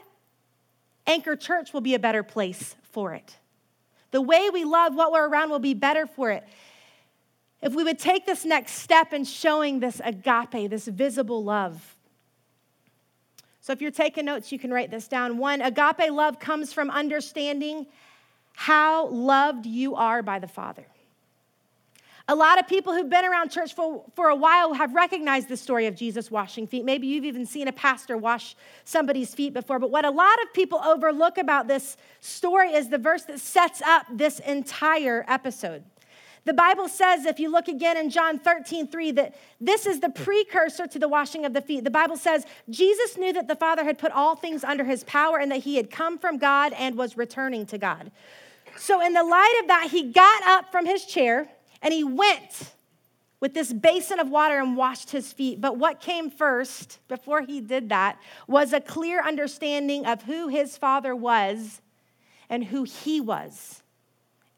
Anchor 1.08 1.36
Church 1.36 1.74
will 1.74 1.82
be 1.82 1.96
a 1.96 2.00
better 2.00 2.24
place 2.24 2.76
for 2.92 3.14
it. 3.14 3.36
The 4.12 4.22
way 4.22 4.50
we 4.52 4.64
love 4.64 4.96
what 4.96 5.12
we're 5.12 5.28
around 5.28 5.50
will 5.50 5.60
be 5.60 5.74
better 5.74 6.06
for 6.06 6.32
it. 6.32 6.44
If 7.62 7.74
we 7.74 7.84
would 7.84 8.00
take 8.00 8.26
this 8.26 8.46
next 8.46 8.74
step 8.74 9.14
in 9.14 9.26
showing 9.26 9.80
this 9.80 10.02
agape, 10.04 10.70
this 10.70 10.88
visible 10.88 11.44
love. 11.44 11.96
So 13.62 13.74
if 13.74 13.82
you're 13.82 13.92
taking 13.92 14.26
notes, 14.26 14.52
you 14.52 14.58
can 14.58 14.72
write 14.72 14.90
this 14.90 15.08
down. 15.08 15.38
One, 15.38 15.62
agape 15.62 16.12
love 16.12 16.40
comes 16.40 16.74
from 16.74 16.90
understanding 16.90 17.86
how 18.56 19.08
loved 19.08 19.66
you 19.66 19.96
are 19.96 20.24
by 20.24 20.40
the 20.40 20.48
Father. 20.48 20.86
A 22.30 22.36
lot 22.36 22.60
of 22.60 22.68
people 22.68 22.94
who've 22.94 23.10
been 23.10 23.26
around 23.26 23.50
church 23.50 23.74
for, 23.74 24.06
for 24.16 24.30
a 24.30 24.36
while 24.36 24.76
have 24.76 24.94
recognized 24.94 25.48
the 25.48 25.58
story 25.58 25.88
of 25.88 25.96
Jesus 25.96 26.30
washing 26.30 26.68
feet. 26.68 26.86
Maybe 26.86 27.08
you've 27.08 27.26
even 27.26 27.44
seen 27.44 27.68
a 27.68 27.72
pastor 27.72 28.18
wash 28.18 28.56
somebody's 28.86 29.34
feet 29.34 29.52
before. 29.52 29.80
But 29.80 29.90
what 29.90 30.06
a 30.06 30.12
lot 30.12 30.40
of 30.44 30.54
people 30.54 30.78
overlook 30.78 31.40
about 31.40 31.68
this 31.68 31.98
story 32.20 32.72
is 32.72 32.90
the 32.90 33.00
verse 33.00 33.24
that 33.24 33.40
sets 33.40 33.82
up 33.82 34.06
this 34.12 34.38
entire 34.42 35.26
episode. 35.28 35.84
The 36.46 36.54
Bible 36.54 36.88
says, 36.88 37.26
if 37.26 37.40
you 37.40 37.52
look 37.52 37.68
again 37.68 37.98
in 37.98 38.12
John 38.12 38.38
13, 38.38 38.90
3, 38.90 39.12
that 39.14 39.36
this 39.60 39.88
is 39.88 40.00
the 40.00 40.10
precursor 40.10 40.86
to 40.86 41.00
the 41.00 41.08
washing 41.08 41.46
of 41.46 41.54
the 41.54 41.62
feet. 41.62 41.84
The 41.84 41.90
Bible 41.90 42.16
says, 42.16 42.46
Jesus 42.70 43.18
knew 43.18 43.34
that 43.34 43.48
the 43.48 43.56
Father 43.56 43.84
had 43.84 43.98
put 43.98 44.12
all 44.12 44.36
things 44.36 44.64
under 44.64 44.84
his 44.84 45.04
power 45.06 45.40
and 45.40 45.52
that 45.52 45.62
he 45.62 45.78
had 45.78 45.90
come 45.90 46.20
from 46.20 46.38
God 46.38 46.74
and 46.74 46.96
was 46.96 47.18
returning 47.18 47.66
to 47.66 47.80
God. 47.80 48.12
So, 48.78 49.04
in 49.04 49.14
the 49.14 49.24
light 49.24 49.60
of 49.62 49.68
that, 49.70 49.88
he 49.90 50.12
got 50.12 50.44
up 50.44 50.72
from 50.72 50.86
his 50.86 51.04
chair 51.06 51.50
and 51.82 51.94
he 51.94 52.04
went 52.04 52.74
with 53.40 53.54
this 53.54 53.72
basin 53.72 54.20
of 54.20 54.30
water 54.30 54.60
and 54.60 54.76
washed 54.76 55.12
his 55.12 55.32
feet. 55.32 55.62
But 55.62 55.78
what 55.78 56.02
came 56.02 56.30
first, 56.30 57.00
before 57.08 57.42
he 57.42 57.62
did 57.62 57.90
that, 57.90 58.20
was 58.48 58.74
a 58.74 58.82
clear 58.82 59.22
understanding 59.26 60.06
of 60.06 60.24
who 60.24 60.50
his 60.50 60.78
father 60.78 61.16
was 61.16 61.82
and 62.50 62.64
who 62.64 62.84
he 62.84 63.22
was 63.22 63.82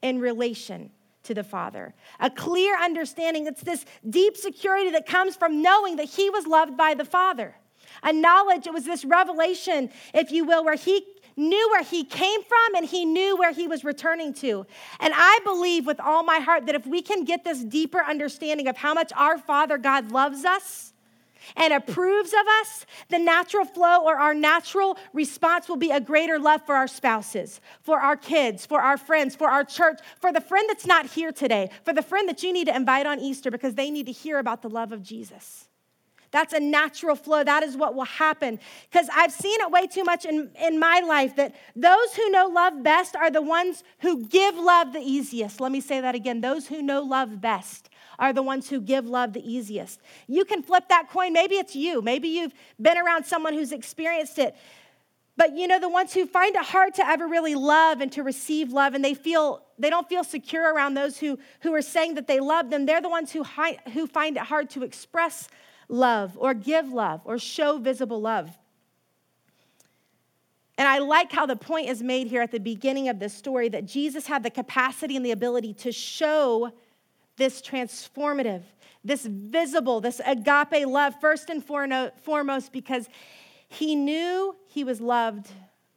in 0.00 0.18
relation 0.18 0.90
to 1.24 1.34
the 1.34 1.44
Father. 1.44 1.94
A 2.18 2.30
clear 2.30 2.76
understanding. 2.76 3.46
It's 3.46 3.62
this 3.62 3.84
deep 4.08 4.36
security 4.36 4.90
that 4.90 5.06
comes 5.06 5.36
from 5.36 5.62
knowing 5.62 5.96
that 5.96 6.06
he 6.06 6.30
was 6.30 6.46
loved 6.46 6.76
by 6.76 6.94
the 6.94 7.04
Father. 7.04 7.54
A 8.02 8.12
knowledge, 8.12 8.66
it 8.66 8.72
was 8.72 8.84
this 8.84 9.04
revelation, 9.04 9.90
if 10.12 10.32
you 10.32 10.44
will, 10.44 10.64
where 10.64 10.74
he 10.74 11.04
knew 11.36 11.70
where 11.70 11.82
he 11.82 12.04
came 12.04 12.42
from 12.42 12.74
and 12.76 12.86
he 12.86 13.04
knew 13.04 13.36
where 13.36 13.52
he 13.52 13.68
was 13.68 13.84
returning 13.84 14.34
to. 14.34 14.66
And 15.00 15.12
I 15.16 15.38
believe 15.44 15.86
with 15.86 16.00
all 16.00 16.22
my 16.22 16.38
heart 16.38 16.66
that 16.66 16.74
if 16.74 16.86
we 16.86 17.02
can 17.02 17.24
get 17.24 17.44
this 17.44 17.62
deeper 17.64 18.02
understanding 18.02 18.68
of 18.68 18.76
how 18.76 18.94
much 18.94 19.12
our 19.16 19.38
Father 19.38 19.78
God 19.78 20.10
loves 20.10 20.44
us, 20.44 20.92
and 21.56 21.72
approves 21.72 22.32
of 22.32 22.46
us, 22.60 22.86
the 23.08 23.18
natural 23.18 23.64
flow 23.64 24.04
or 24.04 24.16
our 24.16 24.34
natural 24.34 24.96
response 25.12 25.68
will 25.68 25.76
be 25.76 25.90
a 25.90 26.00
greater 26.00 26.38
love 26.38 26.64
for 26.64 26.74
our 26.74 26.86
spouses, 26.86 27.60
for 27.82 28.00
our 28.00 28.16
kids, 28.16 28.64
for 28.64 28.80
our 28.80 28.96
friends, 28.96 29.34
for 29.34 29.50
our 29.50 29.64
church, 29.64 29.98
for 30.20 30.32
the 30.32 30.40
friend 30.40 30.68
that's 30.68 30.86
not 30.86 31.06
here 31.06 31.32
today, 31.32 31.70
for 31.84 31.92
the 31.92 32.02
friend 32.02 32.28
that 32.28 32.42
you 32.42 32.52
need 32.52 32.66
to 32.66 32.76
invite 32.76 33.06
on 33.06 33.20
Easter 33.20 33.50
because 33.50 33.74
they 33.74 33.90
need 33.90 34.06
to 34.06 34.12
hear 34.12 34.38
about 34.38 34.62
the 34.62 34.70
love 34.70 34.92
of 34.92 35.02
Jesus. 35.02 35.68
That's 36.32 36.54
a 36.54 36.60
natural 36.60 37.14
flow. 37.14 37.44
That 37.44 37.62
is 37.62 37.76
what 37.76 37.94
will 37.94 38.04
happen. 38.04 38.58
Because 38.90 39.08
I've 39.12 39.32
seen 39.32 39.60
it 39.60 39.70
way 39.70 39.86
too 39.86 40.02
much 40.02 40.24
in, 40.24 40.50
in 40.60 40.80
my 40.80 41.00
life 41.00 41.36
that 41.36 41.54
those 41.76 42.14
who 42.16 42.30
know 42.30 42.48
love 42.48 42.82
best 42.82 43.14
are 43.14 43.30
the 43.30 43.42
ones 43.42 43.84
who 44.00 44.26
give 44.26 44.56
love 44.56 44.94
the 44.94 45.00
easiest. 45.00 45.60
Let 45.60 45.70
me 45.70 45.80
say 45.80 46.00
that 46.00 46.14
again. 46.14 46.40
Those 46.40 46.66
who 46.66 46.82
know 46.82 47.02
love 47.02 47.40
best 47.40 47.90
are 48.18 48.32
the 48.32 48.42
ones 48.42 48.68
who 48.68 48.80
give 48.80 49.04
love 49.06 49.34
the 49.34 49.46
easiest. 49.48 50.00
You 50.26 50.44
can 50.46 50.62
flip 50.62 50.88
that 50.88 51.10
coin. 51.10 51.34
Maybe 51.34 51.56
it's 51.56 51.76
you. 51.76 52.00
Maybe 52.00 52.28
you've 52.28 52.54
been 52.80 52.96
around 52.96 53.24
someone 53.24 53.52
who's 53.52 53.72
experienced 53.72 54.38
it. 54.38 54.56
But 55.36 55.56
you 55.56 55.66
know, 55.66 55.78
the 55.78 55.88
ones 55.88 56.14
who 56.14 56.26
find 56.26 56.56
it 56.56 56.64
hard 56.64 56.94
to 56.94 57.06
ever 57.06 57.26
really 57.26 57.54
love 57.54 58.00
and 58.00 58.12
to 58.12 58.22
receive 58.22 58.70
love, 58.70 58.94
and 58.94 59.04
they 59.04 59.14
feel 59.14 59.62
they 59.78 59.90
don't 59.90 60.08
feel 60.08 60.24
secure 60.24 60.72
around 60.74 60.94
those 60.94 61.18
who, 61.18 61.38
who 61.60 61.74
are 61.74 61.82
saying 61.82 62.14
that 62.14 62.26
they 62.26 62.38
love 62.38 62.70
them, 62.70 62.86
they're 62.86 63.00
the 63.00 63.08
ones 63.08 63.32
who, 63.32 63.42
hi, 63.42 63.78
who 63.92 64.06
find 64.06 64.36
it 64.36 64.44
hard 64.44 64.70
to 64.70 64.82
express 64.82 65.48
love 65.92 66.36
or 66.38 66.54
give 66.54 66.90
love 66.92 67.20
or 67.24 67.38
show 67.38 67.78
visible 67.78 68.20
love. 68.20 68.50
And 70.78 70.88
I 70.88 70.98
like 70.98 71.30
how 71.30 71.44
the 71.46 71.54
point 71.54 71.88
is 71.88 72.02
made 72.02 72.26
here 72.26 72.40
at 72.40 72.50
the 72.50 72.58
beginning 72.58 73.08
of 73.08 73.18
this 73.18 73.34
story 73.34 73.68
that 73.68 73.84
Jesus 73.84 74.26
had 74.26 74.42
the 74.42 74.50
capacity 74.50 75.16
and 75.16 75.24
the 75.24 75.30
ability 75.30 75.74
to 75.74 75.92
show 75.92 76.72
this 77.36 77.60
transformative, 77.60 78.62
this 79.04 79.26
visible, 79.26 80.00
this 80.00 80.20
agape 80.24 80.86
love, 80.86 81.14
first 81.20 81.50
and 81.50 81.62
foremost, 81.62 82.72
because 82.72 83.08
he 83.68 83.94
knew 83.94 84.56
he 84.66 84.82
was 84.82 85.00
loved 85.00 85.50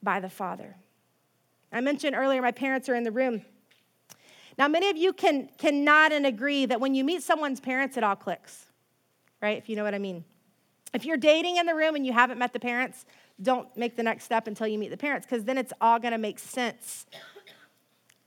by 0.03 0.19
the 0.19 0.29
Father. 0.29 0.75
I 1.71 1.81
mentioned 1.81 2.15
earlier, 2.15 2.41
my 2.41 2.51
parents 2.51 2.89
are 2.89 2.95
in 2.95 3.03
the 3.03 3.11
room. 3.11 3.43
Now, 4.57 4.67
many 4.67 4.89
of 4.89 4.97
you 4.97 5.13
can, 5.13 5.49
can 5.57 5.83
nod 5.83 6.11
and 6.11 6.25
agree 6.25 6.65
that 6.65 6.79
when 6.79 6.95
you 6.95 7.03
meet 7.03 7.23
someone's 7.23 7.59
parents, 7.59 7.97
it 7.97 8.03
all 8.03 8.15
clicks 8.15 8.65
right? 9.45 9.57
If 9.57 9.69
you 9.69 9.75
know 9.75 9.83
what 9.83 9.93
I 9.93 9.99
mean. 9.99 10.25
If 10.93 11.05
you're 11.05 11.17
dating 11.17 11.57
in 11.57 11.67
the 11.67 11.75
room 11.75 11.95
and 11.95 12.05
you 12.05 12.13
haven't 12.13 12.39
met 12.39 12.51
the 12.51 12.59
parents, 12.59 13.05
don't 13.41 13.67
make 13.77 13.95
the 13.95 14.01
next 14.01 14.23
step 14.23 14.47
until 14.47 14.65
you 14.65 14.79
meet 14.79 14.89
the 14.89 14.97
parents 14.97 15.27
because 15.27 15.43
then 15.43 15.57
it's 15.57 15.73
all 15.79 15.99
to 15.99 16.17
make 16.17 16.39
sense. 16.39 17.05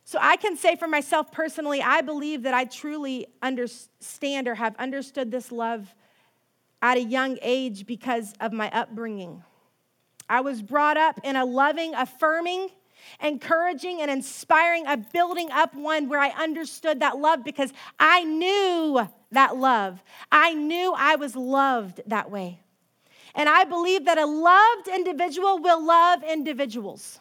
So 0.04 0.18
I 0.20 0.36
can 0.36 0.56
say 0.56 0.76
for 0.76 0.86
myself 0.86 1.32
personally, 1.32 1.82
I 1.82 2.02
believe 2.02 2.44
that 2.44 2.54
I 2.54 2.64
truly 2.64 3.26
understand 3.42 4.46
or 4.46 4.54
have 4.54 4.76
understood 4.76 5.30
this 5.30 5.50
love 5.50 5.92
at 6.80 6.96
a 6.96 7.02
young 7.02 7.38
age 7.42 7.84
because 7.84 8.32
of 8.40 8.52
my 8.52 8.70
upbringing. 8.70 9.42
I 10.28 10.40
was 10.40 10.62
brought 10.62 10.96
up 10.96 11.18
in 11.24 11.36
a 11.36 11.44
loving, 11.44 11.94
affirming, 11.94 12.68
encouraging, 13.22 14.00
and 14.00 14.10
inspiring, 14.10 14.86
a 14.86 14.96
building 14.96 15.50
up 15.50 15.74
one 15.74 16.08
where 16.08 16.20
I 16.20 16.28
understood 16.30 17.00
that 17.00 17.18
love 17.18 17.44
because 17.44 17.72
I 17.98 18.24
knew 18.24 19.08
that 19.32 19.56
love. 19.56 20.02
I 20.32 20.54
knew 20.54 20.94
I 20.96 21.16
was 21.16 21.36
loved 21.36 22.00
that 22.06 22.30
way. 22.30 22.60
And 23.34 23.48
I 23.48 23.64
believe 23.64 24.06
that 24.06 24.18
a 24.18 24.26
loved 24.26 24.88
individual 24.88 25.58
will 25.58 25.84
love 25.84 26.22
individuals. 26.22 27.20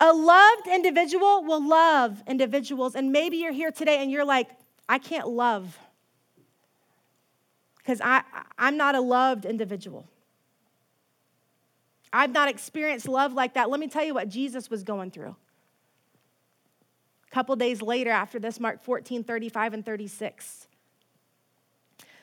A 0.00 0.12
loved 0.12 0.68
individual 0.68 1.42
will 1.44 1.66
love 1.66 2.22
individuals. 2.26 2.94
And 2.94 3.12
maybe 3.12 3.38
you're 3.38 3.52
here 3.52 3.70
today 3.70 3.98
and 4.02 4.10
you're 4.10 4.24
like, 4.24 4.48
I 4.88 4.98
can't 4.98 5.28
love 5.28 5.78
because 7.78 8.00
I'm 8.58 8.76
not 8.76 8.94
a 8.94 9.00
loved 9.00 9.44
individual. 9.44 10.08
I've 12.16 12.32
not 12.32 12.48
experienced 12.48 13.06
love 13.08 13.34
like 13.34 13.54
that. 13.54 13.68
Let 13.68 13.78
me 13.78 13.88
tell 13.88 14.02
you 14.02 14.14
what 14.14 14.30
Jesus 14.30 14.70
was 14.70 14.82
going 14.82 15.10
through 15.10 15.36
A 17.30 17.34
couple 17.34 17.54
days 17.56 17.82
later 17.82 18.10
after 18.10 18.38
this, 18.38 18.58
Mark 18.58 18.82
14, 18.82 19.22
35 19.22 19.74
and 19.74 19.84
36. 19.84 20.66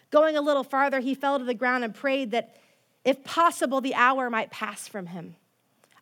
Going 0.09 0.35
a 0.35 0.41
little 0.41 0.63
farther, 0.63 0.99
he 0.99 1.13
fell 1.13 1.37
to 1.37 1.45
the 1.45 1.53
ground 1.53 1.83
and 1.83 1.93
prayed 1.93 2.31
that 2.31 2.57
if 3.05 3.23
possible, 3.23 3.81
the 3.81 3.93
hour 3.93 4.31
might 4.31 4.49
pass 4.49 4.87
from 4.87 5.05
him. 5.07 5.35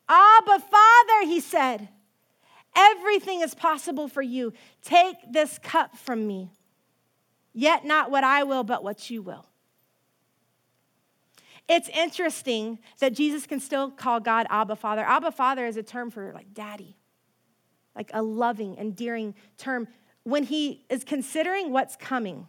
Abba, 0.07 0.59
Father, 0.59 1.25
he 1.25 1.41
said, 1.41 1.89
everything 2.75 3.41
is 3.41 3.53
possible 3.53 4.07
for 4.07 4.21
you. 4.21 4.53
Take 4.81 5.17
this 5.29 5.59
cup 5.59 5.97
from 5.97 6.25
me. 6.25 6.49
Yet 7.53 7.83
not 7.83 8.09
what 8.09 8.23
I 8.23 8.43
will, 8.43 8.63
but 8.63 8.83
what 8.83 9.09
you 9.09 9.21
will. 9.21 9.45
It's 11.67 11.89
interesting 11.89 12.79
that 12.99 13.13
Jesus 13.13 13.45
can 13.45 13.59
still 13.59 13.91
call 13.91 14.19
God 14.19 14.47
Abba 14.49 14.75
Father. 14.75 15.01
Abba 15.01 15.31
Father 15.31 15.65
is 15.65 15.77
a 15.77 15.83
term 15.83 16.11
for 16.11 16.31
like 16.33 16.53
daddy 16.53 16.97
like 17.95 18.11
a 18.13 18.21
loving, 18.21 18.77
endearing 18.77 19.35
term, 19.57 19.87
when 20.23 20.43
he 20.43 20.85
is 20.89 21.03
considering 21.03 21.71
what's 21.71 21.95
coming. 21.95 22.47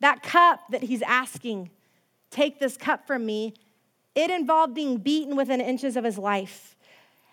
That 0.00 0.22
cup 0.22 0.60
that 0.70 0.82
he's 0.82 1.02
asking, 1.02 1.70
take 2.30 2.58
this 2.58 2.76
cup 2.76 3.06
from 3.06 3.24
me, 3.24 3.54
it 4.14 4.30
involved 4.30 4.74
being 4.74 4.98
beaten 4.98 5.36
within 5.36 5.60
inches 5.60 5.96
of 5.96 6.04
his 6.04 6.18
life, 6.18 6.76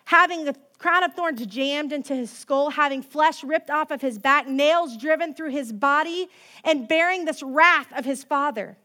having 0.04 0.44
the 0.44 0.54
crown 0.78 1.02
of 1.02 1.14
thorns 1.14 1.44
jammed 1.46 1.92
into 1.92 2.14
his 2.14 2.30
skull, 2.30 2.70
having 2.70 3.02
flesh 3.02 3.42
ripped 3.44 3.70
off 3.70 3.90
of 3.90 4.00
his 4.00 4.18
back, 4.18 4.46
nails 4.48 4.96
driven 4.96 5.34
through 5.34 5.50
his 5.50 5.72
body, 5.72 6.28
and 6.64 6.88
bearing 6.88 7.24
this 7.24 7.42
wrath 7.42 7.88
of 7.94 8.04
his 8.04 8.24
father. 8.24 8.76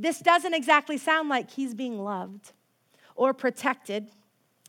This 0.00 0.18
doesn't 0.18 0.54
exactly 0.54 0.96
sound 0.96 1.28
like 1.28 1.50
he's 1.50 1.74
being 1.74 2.02
loved 2.02 2.52
or 3.16 3.34
protected. 3.34 4.08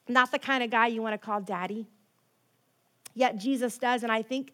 Not 0.09 0.29
the 0.29 0.39
kind 0.39 0.61
of 0.61 0.69
guy 0.69 0.87
you 0.87 1.01
want 1.01 1.13
to 1.13 1.17
call 1.17 1.39
daddy. 1.39 1.87
Yet 3.15 3.37
Jesus 3.37 3.77
does, 3.77 4.03
and 4.03 4.11
I 4.11 4.23
think 4.23 4.51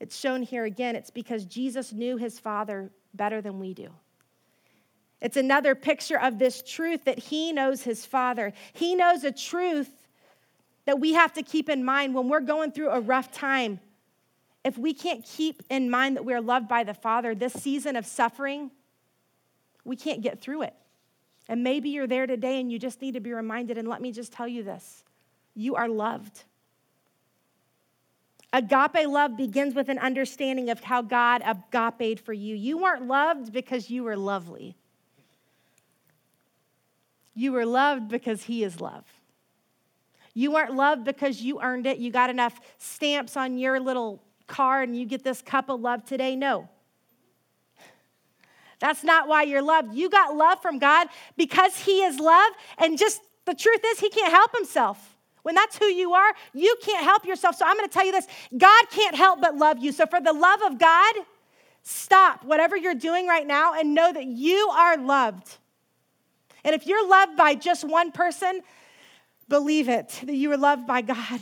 it's 0.00 0.18
shown 0.18 0.42
here 0.42 0.64
again. 0.64 0.96
It's 0.96 1.10
because 1.10 1.44
Jesus 1.44 1.92
knew 1.92 2.16
his 2.16 2.40
Father 2.40 2.90
better 3.14 3.40
than 3.40 3.60
we 3.60 3.74
do. 3.74 3.90
It's 5.20 5.36
another 5.36 5.76
picture 5.76 6.18
of 6.18 6.36
this 6.40 6.64
truth 6.64 7.04
that 7.04 7.20
he 7.20 7.52
knows 7.52 7.84
his 7.84 8.04
Father. 8.04 8.52
He 8.72 8.96
knows 8.96 9.22
a 9.22 9.30
truth 9.30 10.08
that 10.84 10.98
we 10.98 11.12
have 11.12 11.32
to 11.34 11.44
keep 11.44 11.68
in 11.68 11.84
mind 11.84 12.12
when 12.12 12.28
we're 12.28 12.40
going 12.40 12.72
through 12.72 12.90
a 12.90 13.00
rough 13.00 13.30
time. 13.30 13.78
If 14.64 14.76
we 14.76 14.94
can't 14.94 15.24
keep 15.24 15.62
in 15.70 15.88
mind 15.88 16.16
that 16.16 16.24
we're 16.24 16.40
loved 16.40 16.66
by 16.66 16.82
the 16.82 16.94
Father, 16.94 17.36
this 17.36 17.52
season 17.52 17.94
of 17.94 18.04
suffering, 18.04 18.72
we 19.84 19.96
can't 19.96 20.22
get 20.22 20.40
through 20.40 20.62
it. 20.62 20.74
And 21.48 21.62
maybe 21.64 21.90
you're 21.90 22.06
there 22.06 22.26
today 22.26 22.60
and 22.60 22.70
you 22.70 22.78
just 22.78 23.00
need 23.02 23.14
to 23.14 23.20
be 23.20 23.32
reminded. 23.32 23.78
And 23.78 23.88
let 23.88 24.00
me 24.00 24.12
just 24.12 24.32
tell 24.32 24.48
you 24.48 24.62
this 24.62 25.04
you 25.54 25.74
are 25.74 25.88
loved. 25.88 26.44
Agape 28.54 29.06
love 29.06 29.36
begins 29.36 29.74
with 29.74 29.88
an 29.88 29.98
understanding 29.98 30.68
of 30.68 30.80
how 30.80 31.00
God 31.00 31.42
agaped 31.44 32.24
for 32.24 32.34
you. 32.34 32.54
You 32.54 32.78
weren't 32.78 33.06
loved 33.06 33.50
because 33.50 33.88
you 33.88 34.04
were 34.04 34.16
lovely. 34.16 34.76
You 37.34 37.52
were 37.52 37.64
loved 37.64 38.08
because 38.08 38.42
He 38.42 38.62
is 38.62 38.80
love. 38.80 39.04
You 40.34 40.52
weren't 40.52 40.74
loved 40.74 41.04
because 41.04 41.40
you 41.40 41.62
earned 41.62 41.86
it. 41.86 41.98
You 41.98 42.10
got 42.10 42.30
enough 42.30 42.60
stamps 42.78 43.36
on 43.36 43.56
your 43.58 43.80
little 43.80 44.22
card 44.46 44.88
and 44.88 44.98
you 44.98 45.06
get 45.06 45.24
this 45.24 45.40
cup 45.40 45.70
of 45.70 45.80
love 45.80 46.04
today. 46.04 46.36
No. 46.36 46.68
That's 48.82 49.04
not 49.04 49.28
why 49.28 49.44
you're 49.44 49.62
loved. 49.62 49.94
You 49.94 50.10
got 50.10 50.34
love 50.34 50.60
from 50.60 50.80
God 50.80 51.06
because 51.36 51.78
He 51.78 52.02
is 52.02 52.18
love. 52.18 52.52
And 52.78 52.98
just 52.98 53.22
the 53.44 53.54
truth 53.54 53.80
is, 53.86 54.00
He 54.00 54.10
can't 54.10 54.32
help 54.32 54.50
Himself. 54.56 55.16
When 55.44 55.54
that's 55.54 55.78
who 55.78 55.84
you 55.84 56.14
are, 56.14 56.32
you 56.52 56.74
can't 56.82 57.04
help 57.04 57.24
yourself. 57.24 57.54
So 57.54 57.64
I'm 57.64 57.76
going 57.76 57.88
to 57.88 57.94
tell 57.94 58.04
you 58.04 58.10
this 58.10 58.26
God 58.58 58.84
can't 58.90 59.14
help 59.14 59.40
but 59.40 59.54
love 59.54 59.78
you. 59.78 59.92
So 59.92 60.04
for 60.06 60.20
the 60.20 60.32
love 60.32 60.62
of 60.62 60.80
God, 60.80 61.14
stop 61.84 62.44
whatever 62.44 62.76
you're 62.76 62.96
doing 62.96 63.28
right 63.28 63.46
now 63.46 63.72
and 63.74 63.94
know 63.94 64.12
that 64.12 64.26
you 64.26 64.68
are 64.74 64.96
loved. 64.96 65.58
And 66.64 66.74
if 66.74 66.84
you're 66.84 67.08
loved 67.08 67.36
by 67.36 67.54
just 67.54 67.84
one 67.84 68.10
person, 68.10 68.62
believe 69.48 69.88
it 69.88 70.08
that 70.24 70.34
you 70.34 70.50
are 70.50 70.58
loved 70.58 70.88
by 70.88 71.02
God. 71.02 71.40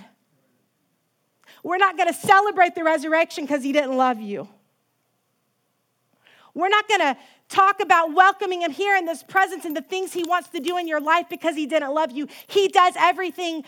We're 1.62 1.79
not 1.79 1.96
going 1.96 2.09
to 2.09 2.14
celebrate 2.14 2.74
the 2.74 2.85
resurrection 2.85 3.44
because 3.44 3.62
he 3.62 3.72
didn't 3.72 3.96
love 3.96 4.20
you. 4.20 4.46
We're 6.55 6.69
not 6.69 6.89
going 6.89 7.01
to 7.01 7.17
talk 7.49 7.81
about 7.81 8.15
welcoming 8.15 8.63
him 8.63 8.71
here 8.71 8.97
in 8.97 9.07
this 9.07 9.23
presence 9.23 9.65
and 9.65 9.77
the 9.77 9.83
things 9.83 10.13
he 10.13 10.25
wants 10.25 10.49
to 10.51 10.61
do 10.61 10.77
in 10.77 10.89
your 10.89 11.01
life 11.01 11.27
because 11.29 11.57
he 11.57 11.67
didn't 11.67 11.93
love 11.93 12.11
you. 12.13 12.29
He 12.47 12.69
does 12.69 12.95
everything 12.99 13.65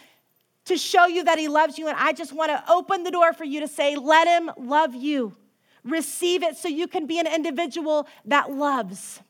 to 0.64 0.76
show 0.76 1.06
you 1.06 1.24
that 1.24 1.38
he 1.38 1.48
loves 1.48 1.78
you. 1.78 1.88
And 1.88 1.96
I 1.98 2.12
just 2.12 2.32
want 2.32 2.50
to 2.50 2.62
open 2.70 3.02
the 3.02 3.10
door 3.10 3.32
for 3.32 3.44
you 3.44 3.60
to 3.60 3.68
say, 3.68 3.96
let 3.96 4.28
him 4.28 4.50
love 4.56 4.94
you. 4.94 5.36
Receive 5.84 6.42
it 6.42 6.56
so 6.56 6.68
you 6.68 6.86
can 6.86 7.06
be 7.06 7.18
an 7.18 7.26
individual 7.26 8.06
that 8.24 8.52
loves. 8.52 9.20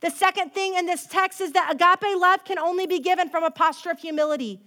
The 0.00 0.10
second 0.10 0.52
thing 0.52 0.74
in 0.74 0.84
this 0.84 1.06
text 1.06 1.40
is 1.40 1.52
that 1.52 1.72
agape 1.72 2.20
love 2.20 2.44
can 2.44 2.58
only 2.58 2.86
be 2.86 3.00
given 3.00 3.30
from 3.30 3.42
a 3.42 3.50
posture 3.50 3.90
of 3.90 3.98
humility. 3.98 4.60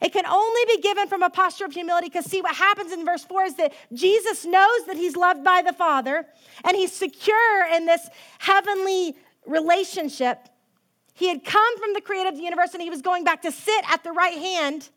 It 0.00 0.12
can 0.12 0.26
only 0.26 0.60
be 0.66 0.80
given 0.80 1.08
from 1.08 1.22
a 1.22 1.30
posture 1.30 1.64
of 1.64 1.72
humility 1.72 2.08
because, 2.08 2.26
see, 2.26 2.40
what 2.40 2.54
happens 2.54 2.92
in 2.92 3.04
verse 3.04 3.24
4 3.24 3.44
is 3.44 3.54
that 3.56 3.72
Jesus 3.92 4.44
knows 4.44 4.86
that 4.86 4.96
he's 4.96 5.16
loved 5.16 5.42
by 5.42 5.62
the 5.62 5.72
Father 5.72 6.26
and 6.64 6.76
he's 6.76 6.92
secure 6.92 7.66
in 7.74 7.86
this 7.86 8.08
heavenly 8.38 9.16
relationship. 9.46 10.48
He 11.14 11.28
had 11.28 11.44
come 11.44 11.78
from 11.78 11.94
the 11.94 12.00
creator 12.00 12.28
of 12.28 12.36
the 12.36 12.42
universe 12.42 12.74
and 12.74 12.82
he 12.82 12.90
was 12.90 13.02
going 13.02 13.24
back 13.24 13.42
to 13.42 13.50
sit 13.50 13.84
at 13.90 14.04
the 14.04 14.12
right 14.12 14.38
hand. 14.38 14.88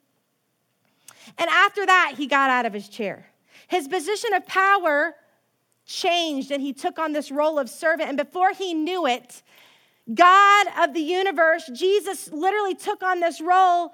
And 1.37 1.49
after 1.49 1.85
that, 1.85 2.13
he 2.17 2.27
got 2.27 2.49
out 2.49 2.65
of 2.65 2.73
his 2.73 2.87
chair. 2.87 3.25
His 3.67 3.87
position 3.87 4.33
of 4.33 4.45
power 4.45 5.15
changed 5.85 6.51
and 6.51 6.61
he 6.61 6.73
took 6.73 6.99
on 6.99 7.13
this 7.13 7.31
role 7.31 7.57
of 7.57 7.69
servant. 7.69 8.09
And 8.09 8.17
before 8.17 8.53
he 8.53 8.73
knew 8.73 9.07
it, 9.07 9.41
God 10.13 10.67
of 10.79 10.93
the 10.93 11.01
universe, 11.01 11.69
Jesus 11.73 12.31
literally 12.31 12.75
took 12.75 13.01
on 13.01 13.19
this 13.19 13.39
role. 13.39 13.93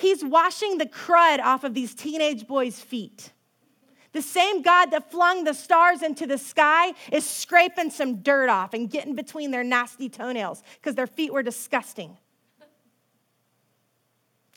He's 0.00 0.24
washing 0.24 0.78
the 0.78 0.86
crud 0.86 1.40
off 1.40 1.62
of 1.62 1.74
these 1.74 1.94
teenage 1.94 2.46
boys' 2.46 2.80
feet. 2.80 3.32
The 4.12 4.22
same 4.22 4.62
God 4.62 4.86
that 4.92 5.10
flung 5.10 5.44
the 5.44 5.52
stars 5.52 6.02
into 6.02 6.26
the 6.26 6.38
sky 6.38 6.94
is 7.12 7.24
scraping 7.24 7.90
some 7.90 8.22
dirt 8.22 8.48
off 8.48 8.72
and 8.72 8.88
getting 8.88 9.14
between 9.14 9.50
their 9.50 9.62
nasty 9.62 10.08
toenails 10.08 10.62
because 10.76 10.94
their 10.94 11.06
feet 11.06 11.34
were 11.34 11.42
disgusting. 11.42 12.16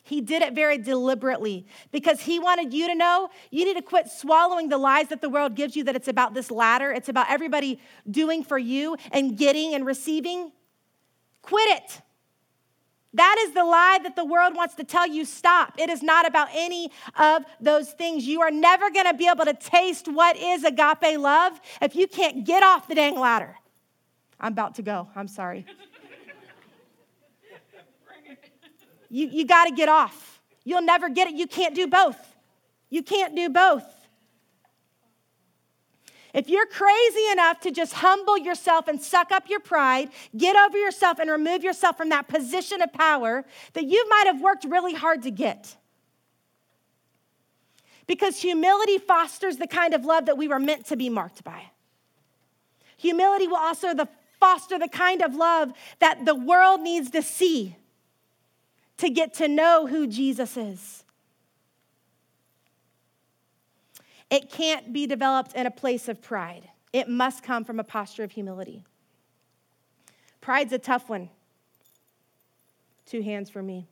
He 0.06 0.22
did 0.22 0.42
it 0.42 0.54
very 0.54 0.78
deliberately 0.78 1.68
because 1.92 2.22
he 2.22 2.40
wanted 2.40 2.74
you 2.74 2.88
to 2.88 2.96
know 2.96 3.30
you 3.52 3.66
need 3.66 3.76
to 3.76 3.82
quit 3.82 4.08
swallowing 4.08 4.70
the 4.70 4.78
lies 4.78 5.10
that 5.10 5.22
the 5.22 5.30
world 5.30 5.56
gives 5.56 5.76
you 5.76 5.84
that 5.84 5.96
it's 5.98 6.08
about 6.08 6.34
this 6.34 6.52
ladder, 6.52 6.90
it's 6.94 7.10
about 7.10 7.30
everybody 7.30 7.82
doing 8.10 8.46
for 8.46 8.58
you 8.58 8.96
and 9.12 9.38
getting 9.38 9.76
and 9.76 9.86
receiving. 9.86 10.54
Quit 11.42 11.70
it. 11.70 12.02
That 13.16 13.36
is 13.48 13.54
the 13.54 13.64
lie 13.64 14.00
that 14.04 14.16
the 14.16 14.26
world 14.26 14.56
wants 14.56 14.76
to 14.76 14.84
tell 14.84 15.08
you. 15.08 15.24
Stop. 15.24 15.74
It 15.78 15.90
is 15.90 16.02
not 16.02 16.28
about 16.28 16.48
any 16.54 16.92
of 17.16 17.44
those 17.62 17.92
things. 17.92 18.26
You 18.26 18.42
are 18.42 18.52
never 18.52 18.90
going 18.90 19.06
to 19.06 19.14
be 19.14 19.28
able 19.28 19.46
to 19.46 19.54
taste 19.54 20.08
what 20.08 20.36
is 20.36 20.64
agape 20.64 21.20
love 21.20 21.60
if 21.82 21.96
you 21.96 22.08
can't 22.08 22.44
get 22.46 22.64
off 22.64 22.88
the 22.88 22.96
dang 22.96 23.20
ladder. 23.20 23.56
I'm 24.40 24.52
about 24.52 24.76
to 24.76 24.82
go. 24.82 25.08
I'm 25.16 25.28
sorry. 25.28 25.66
You, 29.10 29.28
you 29.28 29.46
got 29.46 29.66
to 29.66 29.72
get 29.72 29.90
off. 29.90 30.42
You'll 30.64 30.82
never 30.82 31.08
get 31.08 31.28
it. 31.28 31.36
You 31.36 31.46
can't 31.46 31.76
do 31.76 31.86
both. 31.86 32.18
You 32.90 33.04
can't 33.04 33.36
do 33.36 33.48
both. 33.50 33.86
If 36.34 36.50
you're 36.50 36.66
crazy 36.66 37.32
enough 37.32 37.60
to 37.62 37.72
just 37.72 37.94
humble 37.94 38.40
yourself 38.40 38.88
and 38.88 39.00
suck 39.00 39.32
up 39.32 39.50
your 39.50 39.60
pride, 39.60 40.10
get 40.36 40.56
over 40.56 40.78
yourself 40.78 41.20
and 41.20 41.30
remove 41.30 41.64
yourself 41.64 41.96
from 41.96 42.10
that 42.10 42.28
position 42.28 42.82
of 42.82 42.92
power 42.92 43.46
that 43.74 43.86
you 43.86 44.08
might 44.10 44.26
have 44.26 44.42
worked 44.42 44.66
really 44.66 44.96
hard 44.96 45.22
to 45.24 45.32
get. 45.32 45.76
Because 48.08 48.42
humility 48.42 48.98
fosters 48.98 49.58
the 49.58 49.68
kind 49.68 49.94
of 49.94 50.06
love 50.06 50.26
that 50.26 50.38
we 50.38 50.48
were 50.48 50.60
meant 50.60 50.88
to 50.88 50.98
be 50.98 51.08
marked 51.08 51.44
by. 51.44 51.62
Humility 52.98 53.48
will 53.48 53.58
also 53.58 53.94
the, 53.94 54.10
foster 54.40 54.80
the 54.80 54.88
kind 54.88 55.22
of 55.22 55.36
love 55.36 55.72
that 56.00 56.26
the 56.26 56.36
world 56.36 56.82
needs 56.82 57.12
to 57.12 57.22
see 57.22 57.76
to 58.98 59.10
get 59.10 59.36
to 59.36 59.48
know 59.48 59.86
who 59.86 60.08
Jesus 60.08 60.58
is. 60.58 61.04
It 64.34 64.50
can't 64.50 64.92
be 64.92 65.06
developed 65.06 65.54
in 65.54 65.68
a 65.68 65.72
place 65.72 66.10
of 66.10 66.20
pride. 66.20 66.68
It 66.92 67.08
must 67.08 67.44
come 67.44 67.64
from 67.64 67.80
a 67.80 67.84
posture 67.84 68.24
of 68.24 68.32
humility. 68.32 68.84
Pride's 70.42 70.74
a 70.74 70.80
tough 70.80 71.08
one. 71.08 71.30
Two 73.06 73.22
hands 73.22 73.52
for 73.52 73.62
me. 73.62 73.88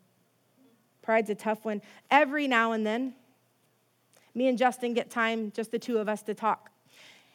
Pride's 1.04 1.30
a 1.30 1.36
tough 1.36 1.63
one. 1.63 1.80
Every 2.10 2.47
now 2.47 2.71
and 2.71 2.84
then, 2.84 3.13
me 4.34 4.47
and 4.47 4.58
Justin 4.58 4.95
get 4.95 5.12
time, 5.12 5.51
just 5.51 5.69
the 5.69 5.77
two 5.77 5.99
of 5.99 6.10
us, 6.10 6.23
to 6.23 6.34
talk. 6.34 6.71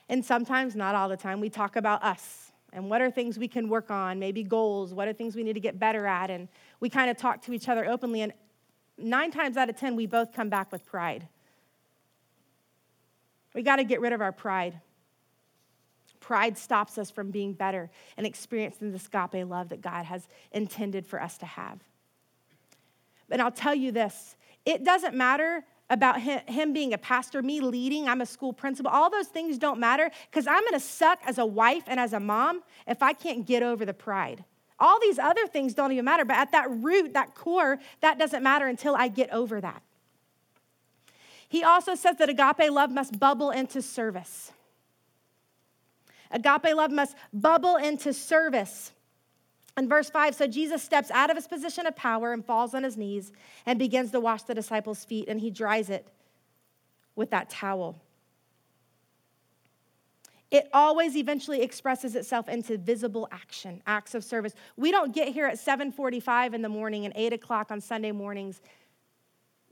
And 0.08 0.24
sometimes, 0.24 0.74
not 0.74 0.96
all 0.96 1.08
the 1.08 1.16
time, 1.16 1.38
we 1.38 1.48
talk 1.48 1.76
about 1.76 2.02
us 2.02 2.50
and 2.72 2.90
what 2.90 3.00
are 3.00 3.08
things 3.08 3.38
we 3.38 3.46
can 3.46 3.68
work 3.68 3.88
on, 3.88 4.18
maybe 4.18 4.42
goals, 4.42 4.92
what 4.92 5.06
are 5.06 5.12
things 5.12 5.36
we 5.36 5.44
need 5.44 5.52
to 5.52 5.60
get 5.60 5.78
better 5.78 6.08
at. 6.08 6.28
And 6.28 6.48
we 6.80 6.90
kind 6.90 7.08
of 7.08 7.16
talk 7.16 7.40
to 7.42 7.52
each 7.52 7.68
other 7.68 7.88
openly. 7.88 8.22
And 8.22 8.32
nine 8.98 9.30
times 9.30 9.56
out 9.56 9.70
of 9.70 9.76
10, 9.76 9.94
we 9.94 10.06
both 10.06 10.32
come 10.32 10.48
back 10.48 10.72
with 10.72 10.84
pride. 10.84 11.28
We 13.56 13.62
got 13.62 13.76
to 13.76 13.84
get 13.84 14.02
rid 14.02 14.12
of 14.12 14.20
our 14.20 14.32
pride. 14.32 14.80
Pride 16.20 16.58
stops 16.58 16.98
us 16.98 17.10
from 17.10 17.30
being 17.30 17.54
better 17.54 17.90
and 18.18 18.26
experiencing 18.26 18.92
the 18.92 18.98
agape 18.98 19.48
love 19.48 19.70
that 19.70 19.80
God 19.80 20.04
has 20.04 20.28
intended 20.52 21.06
for 21.06 21.22
us 21.22 21.38
to 21.38 21.46
have. 21.46 21.80
But 23.30 23.40
I'll 23.40 23.50
tell 23.50 23.74
you 23.74 23.92
this 23.92 24.36
it 24.66 24.84
doesn't 24.84 25.14
matter 25.14 25.64
about 25.88 26.20
him, 26.20 26.40
him, 26.46 26.72
being 26.74 26.92
a 26.92 26.98
pastor, 26.98 27.40
me 27.40 27.60
leading, 27.60 28.08
I'm 28.08 28.20
a 28.20 28.26
school 28.26 28.52
principal, 28.52 28.90
all 28.90 29.08
those 29.08 29.28
things 29.28 29.56
don't 29.56 29.80
matter 29.80 30.10
because 30.30 30.46
I'm 30.46 30.62
gonna 30.64 30.78
suck 30.78 31.20
as 31.24 31.38
a 31.38 31.46
wife 31.46 31.84
and 31.86 31.98
as 31.98 32.12
a 32.12 32.20
mom 32.20 32.62
if 32.86 33.02
I 33.02 33.14
can't 33.14 33.46
get 33.46 33.62
over 33.62 33.86
the 33.86 33.94
pride. 33.94 34.44
All 34.78 35.00
these 35.00 35.18
other 35.18 35.46
things 35.46 35.72
don't 35.72 35.92
even 35.92 36.04
matter, 36.04 36.26
but 36.26 36.36
at 36.36 36.52
that 36.52 36.70
root, 36.70 37.14
that 37.14 37.34
core, 37.34 37.78
that 38.02 38.18
doesn't 38.18 38.42
matter 38.42 38.66
until 38.66 38.94
I 38.94 39.08
get 39.08 39.30
over 39.30 39.62
that. 39.62 39.82
He 41.56 41.64
also 41.64 41.94
says 41.94 42.18
that 42.18 42.28
agape 42.28 42.70
love 42.70 42.90
must 42.90 43.18
bubble 43.18 43.50
into 43.50 43.80
service. 43.80 44.52
Agape 46.30 46.76
love 46.76 46.90
must 46.90 47.16
bubble 47.32 47.76
into 47.76 48.12
service. 48.12 48.92
In 49.78 49.88
verse 49.88 50.10
5, 50.10 50.34
so 50.34 50.46
Jesus 50.46 50.82
steps 50.82 51.10
out 51.10 51.30
of 51.30 51.36
his 51.36 51.46
position 51.46 51.86
of 51.86 51.96
power 51.96 52.34
and 52.34 52.44
falls 52.44 52.74
on 52.74 52.82
his 52.82 52.98
knees 52.98 53.32
and 53.64 53.78
begins 53.78 54.10
to 54.10 54.20
wash 54.20 54.42
the 54.42 54.52
disciples' 54.52 55.06
feet, 55.06 55.28
and 55.28 55.40
he 55.40 55.50
dries 55.50 55.88
it 55.88 56.06
with 57.14 57.30
that 57.30 57.48
towel. 57.48 58.02
It 60.50 60.68
always 60.74 61.16
eventually 61.16 61.62
expresses 61.62 62.16
itself 62.16 62.50
into 62.50 62.76
visible 62.76 63.28
action, 63.32 63.80
acts 63.86 64.14
of 64.14 64.24
service. 64.24 64.52
We 64.76 64.90
don't 64.90 65.14
get 65.14 65.28
here 65.28 65.46
at 65.46 65.58
7:45 65.58 66.52
in 66.52 66.60
the 66.60 66.68
morning 66.68 67.06
and 67.06 67.14
8 67.16 67.32
o'clock 67.32 67.70
on 67.70 67.80
Sunday 67.80 68.12
mornings 68.12 68.60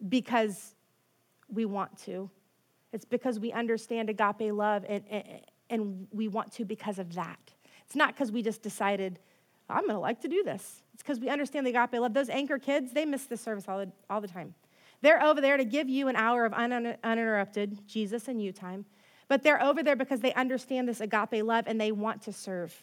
because 0.08 0.73
we 1.54 1.64
want 1.64 1.96
to. 2.04 2.30
It's 2.92 3.04
because 3.04 3.40
we 3.40 3.52
understand 3.52 4.10
agape 4.10 4.52
love 4.52 4.84
and, 4.88 5.04
and, 5.10 5.24
and 5.70 6.06
we 6.12 6.28
want 6.28 6.52
to 6.52 6.64
because 6.64 6.98
of 6.98 7.14
that. 7.14 7.38
It's 7.86 7.96
not 7.96 8.14
because 8.14 8.30
we 8.30 8.42
just 8.42 8.62
decided 8.62 9.18
I'm 9.68 9.82
going 9.82 9.94
to 9.94 9.98
like 9.98 10.20
to 10.20 10.28
do 10.28 10.42
this. 10.42 10.82
It's 10.92 11.02
because 11.02 11.18
we 11.18 11.28
understand 11.28 11.66
the 11.66 11.70
agape 11.70 12.00
love. 12.00 12.14
Those 12.14 12.28
anchor 12.28 12.58
kids, 12.58 12.92
they 12.92 13.04
miss 13.04 13.24
this 13.24 13.40
service 13.40 13.64
all 13.68 13.78
the, 13.78 13.90
all 14.10 14.20
the 14.20 14.28
time. 14.28 14.54
They're 15.00 15.22
over 15.22 15.40
there 15.40 15.56
to 15.56 15.64
give 15.64 15.88
you 15.88 16.08
an 16.08 16.16
hour 16.16 16.44
of 16.44 16.52
un- 16.52 16.96
uninterrupted 17.02 17.86
Jesus 17.86 18.28
and 18.28 18.42
you 18.42 18.52
time, 18.52 18.84
but 19.28 19.42
they're 19.42 19.62
over 19.62 19.82
there 19.82 19.96
because 19.96 20.20
they 20.20 20.32
understand 20.34 20.88
this 20.88 21.00
agape 21.00 21.44
love 21.44 21.64
and 21.66 21.80
they 21.80 21.92
want 21.92 22.22
to 22.22 22.32
serve. 22.32 22.82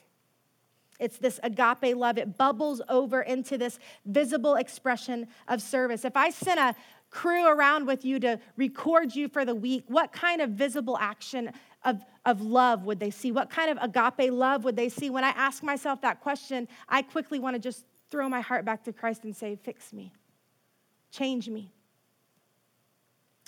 It's 0.99 1.17
this 1.17 1.39
agape 1.41 1.95
love. 1.95 2.19
It 2.19 2.38
bubbles 2.38 2.79
over 2.88 3.21
into 3.21 3.57
this 3.57 3.79
visible 4.05 4.55
expression 4.55 5.27
of 5.47 5.62
service. 5.62 6.05
If 6.05 6.15
I 6.15 6.29
sent 6.29 6.60
a 6.60 6.75
crew 7.12 7.45
around 7.47 7.86
with 7.86 8.04
you 8.04 8.19
to 8.21 8.39
record 8.56 9.13
you 9.13 9.28
for 9.28 9.45
the 9.45 9.54
week, 9.54 9.84
what 9.88 10.12
kind 10.12 10.41
of 10.41 10.52
visible 10.52 10.97
action 10.97 11.52
of, 11.84 12.02
of 12.26 12.41
love 12.41 12.86
would 12.86 13.00
they 13.00 13.12
see? 13.12 13.32
What 13.32 13.50
kind 13.50 13.69
of 13.69 13.78
agape 13.82 14.32
love 14.32 14.63
would 14.63 14.76
they 14.76 14.89
see? 14.89 15.10
When 15.10 15.24
I 15.24 15.30
ask 15.30 15.62
myself 15.62 16.02
that 16.02 16.21
question, 16.21 16.67
I 16.88 17.02
quickly 17.02 17.38
want 17.38 17.56
to 17.56 17.60
just 17.60 17.86
throw 18.10 18.28
my 18.30 18.41
heart 18.41 18.65
back 18.65 18.84
to 18.86 18.93
Christ 18.93 19.26
and 19.26 19.36
say, 19.36 19.56
Fix 19.56 19.93
me, 19.93 20.13
change 21.12 21.50
me. 21.50 21.71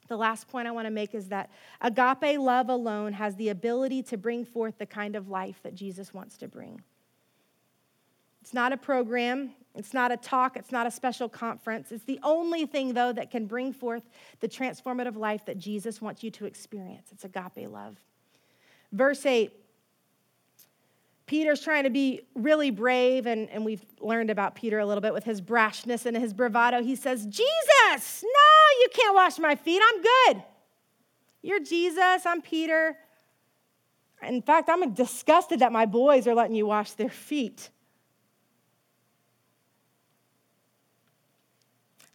The 0.10 0.18
last 0.18 0.50
point 0.50 0.68
I 0.68 0.72
want 0.72 0.86
to 0.86 0.92
make 0.92 1.16
is 1.16 1.30
that 1.30 1.50
agape 1.82 2.38
love 2.38 2.70
alone 2.70 3.14
has 3.14 3.36
the 3.36 3.50
ability 3.50 4.04
to 4.04 4.18
bring 4.18 4.44
forth 4.44 4.78
the 4.78 4.86
kind 4.86 5.16
of 5.16 5.30
life 5.30 5.60
that 5.64 5.74
Jesus 5.74 6.14
wants 6.14 6.38
to 6.38 6.48
bring. 6.48 6.82
It's 8.42 8.54
not 8.54 8.74
a 8.74 8.78
program, 8.78 9.52
it's 9.76 9.94
not 9.94 10.12
a 10.12 10.18
talk, 10.18 10.56
it's 10.56 10.72
not 10.72 10.86
a 10.86 10.92
special 10.92 11.28
conference. 11.28 11.92
It's 11.92 12.04
the 12.04 12.20
only 12.22 12.66
thing, 12.66 12.94
though, 12.94 13.12
that 13.12 13.32
can 13.32 13.48
bring 13.48 13.74
forth 13.74 14.04
the 14.40 14.48
transformative 14.48 15.16
life 15.16 15.46
that 15.46 15.58
Jesus 15.58 16.02
wants 16.02 16.24
you 16.24 16.30
to 16.32 16.46
experience. 16.46 17.10
It's 17.12 17.24
agape 17.24 17.70
love. 17.70 17.98
Verse 18.92 19.26
8 19.26 19.52
Peter's 21.26 21.62
trying 21.62 21.86
to 21.86 21.90
be 21.90 22.22
really 22.36 22.70
brave, 22.70 23.26
and, 23.26 23.50
and 23.50 23.64
we've 23.64 23.84
learned 24.02 24.30
about 24.30 24.56
Peter 24.56 24.80
a 24.80 24.86
little 24.86 25.02
bit 25.02 25.14
with 25.14 25.24
his 25.24 25.42
brashness 25.42 26.06
and 26.06 26.18
his 26.18 26.34
bravado. 26.34 26.84
He 26.84 26.96
says, 26.96 27.26
Jesus, 27.26 28.24
no, 28.24 28.82
you 28.82 28.88
can't 28.94 29.16
wash 29.16 29.40
my 29.40 29.56
feet. 29.56 29.82
I'm 29.84 30.02
good. 30.02 30.44
You're 31.42 31.62
Jesus, 31.62 32.26
I'm 32.26 32.42
Peter. 32.42 32.98
In 34.22 34.42
fact, 34.42 34.70
I'm 34.70 34.94
disgusted 34.94 35.60
that 35.60 35.72
my 35.72 35.86
boys 35.86 36.28
are 36.28 36.36
letting 36.36 36.56
you 36.56 36.66
wash 36.66 36.92
their 36.92 37.10
feet. 37.10 37.70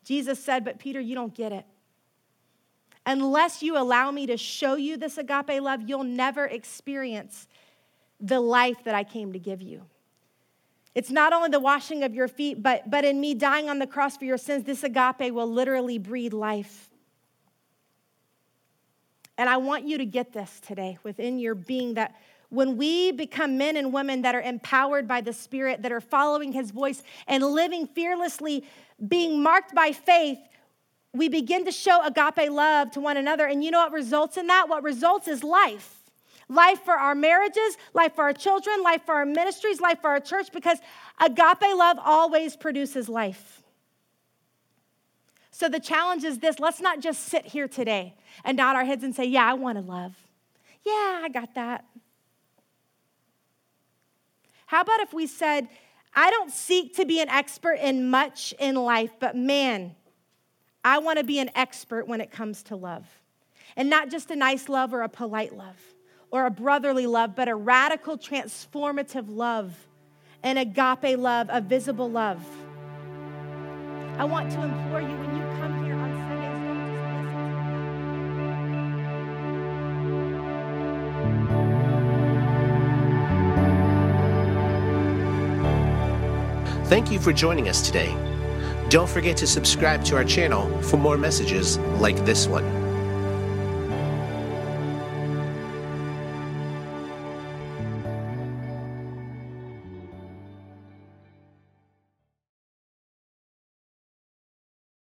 Jesus 0.08 0.42
said, 0.42 0.64
But 0.64 0.78
Peter, 0.78 1.00
you 1.00 1.14
don't 1.14 1.34
get 1.34 1.52
it. 1.52 1.66
Unless 3.04 3.62
you 3.62 3.76
allow 3.76 4.10
me 4.10 4.24
to 4.26 4.38
show 4.38 4.74
you 4.74 4.96
this 4.96 5.18
agape 5.18 5.60
love, 5.60 5.82
you'll 5.86 6.02
never 6.02 6.46
experience 6.46 7.46
the 8.18 8.40
life 8.40 8.84
that 8.84 8.94
I 8.94 9.04
came 9.04 9.34
to 9.34 9.38
give 9.38 9.60
you. 9.60 9.82
It's 10.94 11.10
not 11.10 11.34
only 11.34 11.50
the 11.50 11.60
washing 11.60 12.04
of 12.04 12.14
your 12.14 12.26
feet, 12.26 12.62
but, 12.62 12.90
but 12.90 13.04
in 13.04 13.20
me 13.20 13.34
dying 13.34 13.68
on 13.68 13.78
the 13.80 13.86
cross 13.86 14.16
for 14.16 14.24
your 14.24 14.38
sins, 14.38 14.64
this 14.64 14.82
agape 14.82 15.30
will 15.30 15.46
literally 15.46 15.98
breathe 15.98 16.32
life. 16.32 16.88
And 19.36 19.50
I 19.50 19.58
want 19.58 19.86
you 19.86 19.98
to 19.98 20.06
get 20.06 20.32
this 20.32 20.58
today 20.60 20.96
within 21.02 21.38
your 21.38 21.54
being 21.54 21.94
that 21.94 22.16
when 22.50 22.76
we 22.76 23.12
become 23.12 23.58
men 23.58 23.76
and 23.76 23.92
women 23.92 24.22
that 24.22 24.34
are 24.34 24.40
empowered 24.40 25.06
by 25.06 25.20
the 25.20 25.32
Spirit, 25.32 25.82
that 25.82 25.92
are 25.92 26.00
following 26.00 26.52
His 26.52 26.70
voice 26.70 27.02
and 27.26 27.44
living 27.44 27.86
fearlessly, 27.86 28.64
being 29.06 29.42
marked 29.42 29.74
by 29.74 29.92
faith, 29.92 30.38
we 31.12 31.28
begin 31.28 31.64
to 31.64 31.72
show 31.72 32.04
agape 32.04 32.50
love 32.50 32.90
to 32.92 33.00
one 33.00 33.16
another. 33.16 33.46
And 33.46 33.62
you 33.64 33.70
know 33.70 33.80
what 33.80 33.92
results 33.92 34.36
in 34.36 34.46
that? 34.46 34.68
What 34.68 34.82
results 34.82 35.28
is 35.28 35.42
life 35.42 35.94
life 36.50 36.80
for 36.82 36.94
our 36.94 37.14
marriages, 37.14 37.76
life 37.92 38.14
for 38.14 38.24
our 38.24 38.32
children, 38.32 38.82
life 38.82 39.02
for 39.04 39.14
our 39.14 39.26
ministries, 39.26 39.80
life 39.80 40.00
for 40.00 40.08
our 40.08 40.20
church, 40.20 40.50
because 40.50 40.78
agape 41.20 41.76
love 41.76 41.98
always 42.02 42.56
produces 42.56 43.08
life. 43.08 43.62
So 45.50 45.68
the 45.68 45.80
challenge 45.80 46.24
is 46.24 46.38
this 46.38 46.58
let's 46.58 46.80
not 46.80 47.00
just 47.00 47.24
sit 47.24 47.44
here 47.44 47.68
today 47.68 48.14
and 48.44 48.56
nod 48.56 48.76
our 48.76 48.84
heads 48.84 49.04
and 49.04 49.14
say, 49.14 49.24
Yeah, 49.24 49.44
I 49.44 49.54
want 49.54 49.76
to 49.76 49.84
love. 49.84 50.14
Yeah, 50.86 51.20
I 51.24 51.28
got 51.32 51.54
that. 51.54 51.84
How 54.68 54.82
about 54.82 55.00
if 55.00 55.14
we 55.14 55.26
said, 55.26 55.66
I 56.14 56.30
don't 56.30 56.50
seek 56.50 56.96
to 56.96 57.06
be 57.06 57.22
an 57.22 57.30
expert 57.30 57.78
in 57.80 58.10
much 58.10 58.52
in 58.58 58.74
life, 58.74 59.12
but 59.18 59.34
man, 59.34 59.96
I 60.84 60.98
want 60.98 61.18
to 61.18 61.24
be 61.24 61.38
an 61.38 61.50
expert 61.54 62.06
when 62.06 62.20
it 62.20 62.30
comes 62.30 62.62
to 62.64 62.76
love. 62.76 63.06
And 63.78 63.88
not 63.88 64.10
just 64.10 64.30
a 64.30 64.36
nice 64.36 64.68
love 64.68 64.92
or 64.92 65.00
a 65.00 65.08
polite 65.08 65.56
love 65.56 65.78
or 66.30 66.44
a 66.44 66.50
brotherly 66.50 67.06
love, 67.06 67.34
but 67.34 67.48
a 67.48 67.54
radical, 67.54 68.18
transformative 68.18 69.24
love, 69.26 69.74
an 70.42 70.58
agape 70.58 71.18
love, 71.18 71.48
a 71.50 71.62
visible 71.62 72.10
love. 72.10 72.44
I 74.18 74.26
want 74.26 74.52
to 74.52 74.62
implore 74.62 75.00
you 75.00 75.16
when 75.16 75.34
you 75.34 75.47
Thank 86.88 87.12
you 87.12 87.20
for 87.20 87.34
joining 87.34 87.68
us 87.68 87.82
today. 87.82 88.16
Don't 88.88 89.10
forget 89.10 89.36
to 89.36 89.46
subscribe 89.46 90.02
to 90.04 90.16
our 90.16 90.24
channel 90.24 90.80
for 90.80 90.96
more 90.96 91.18
messages 91.18 91.76
like 92.00 92.16
this 92.24 92.46
one. 92.46 92.87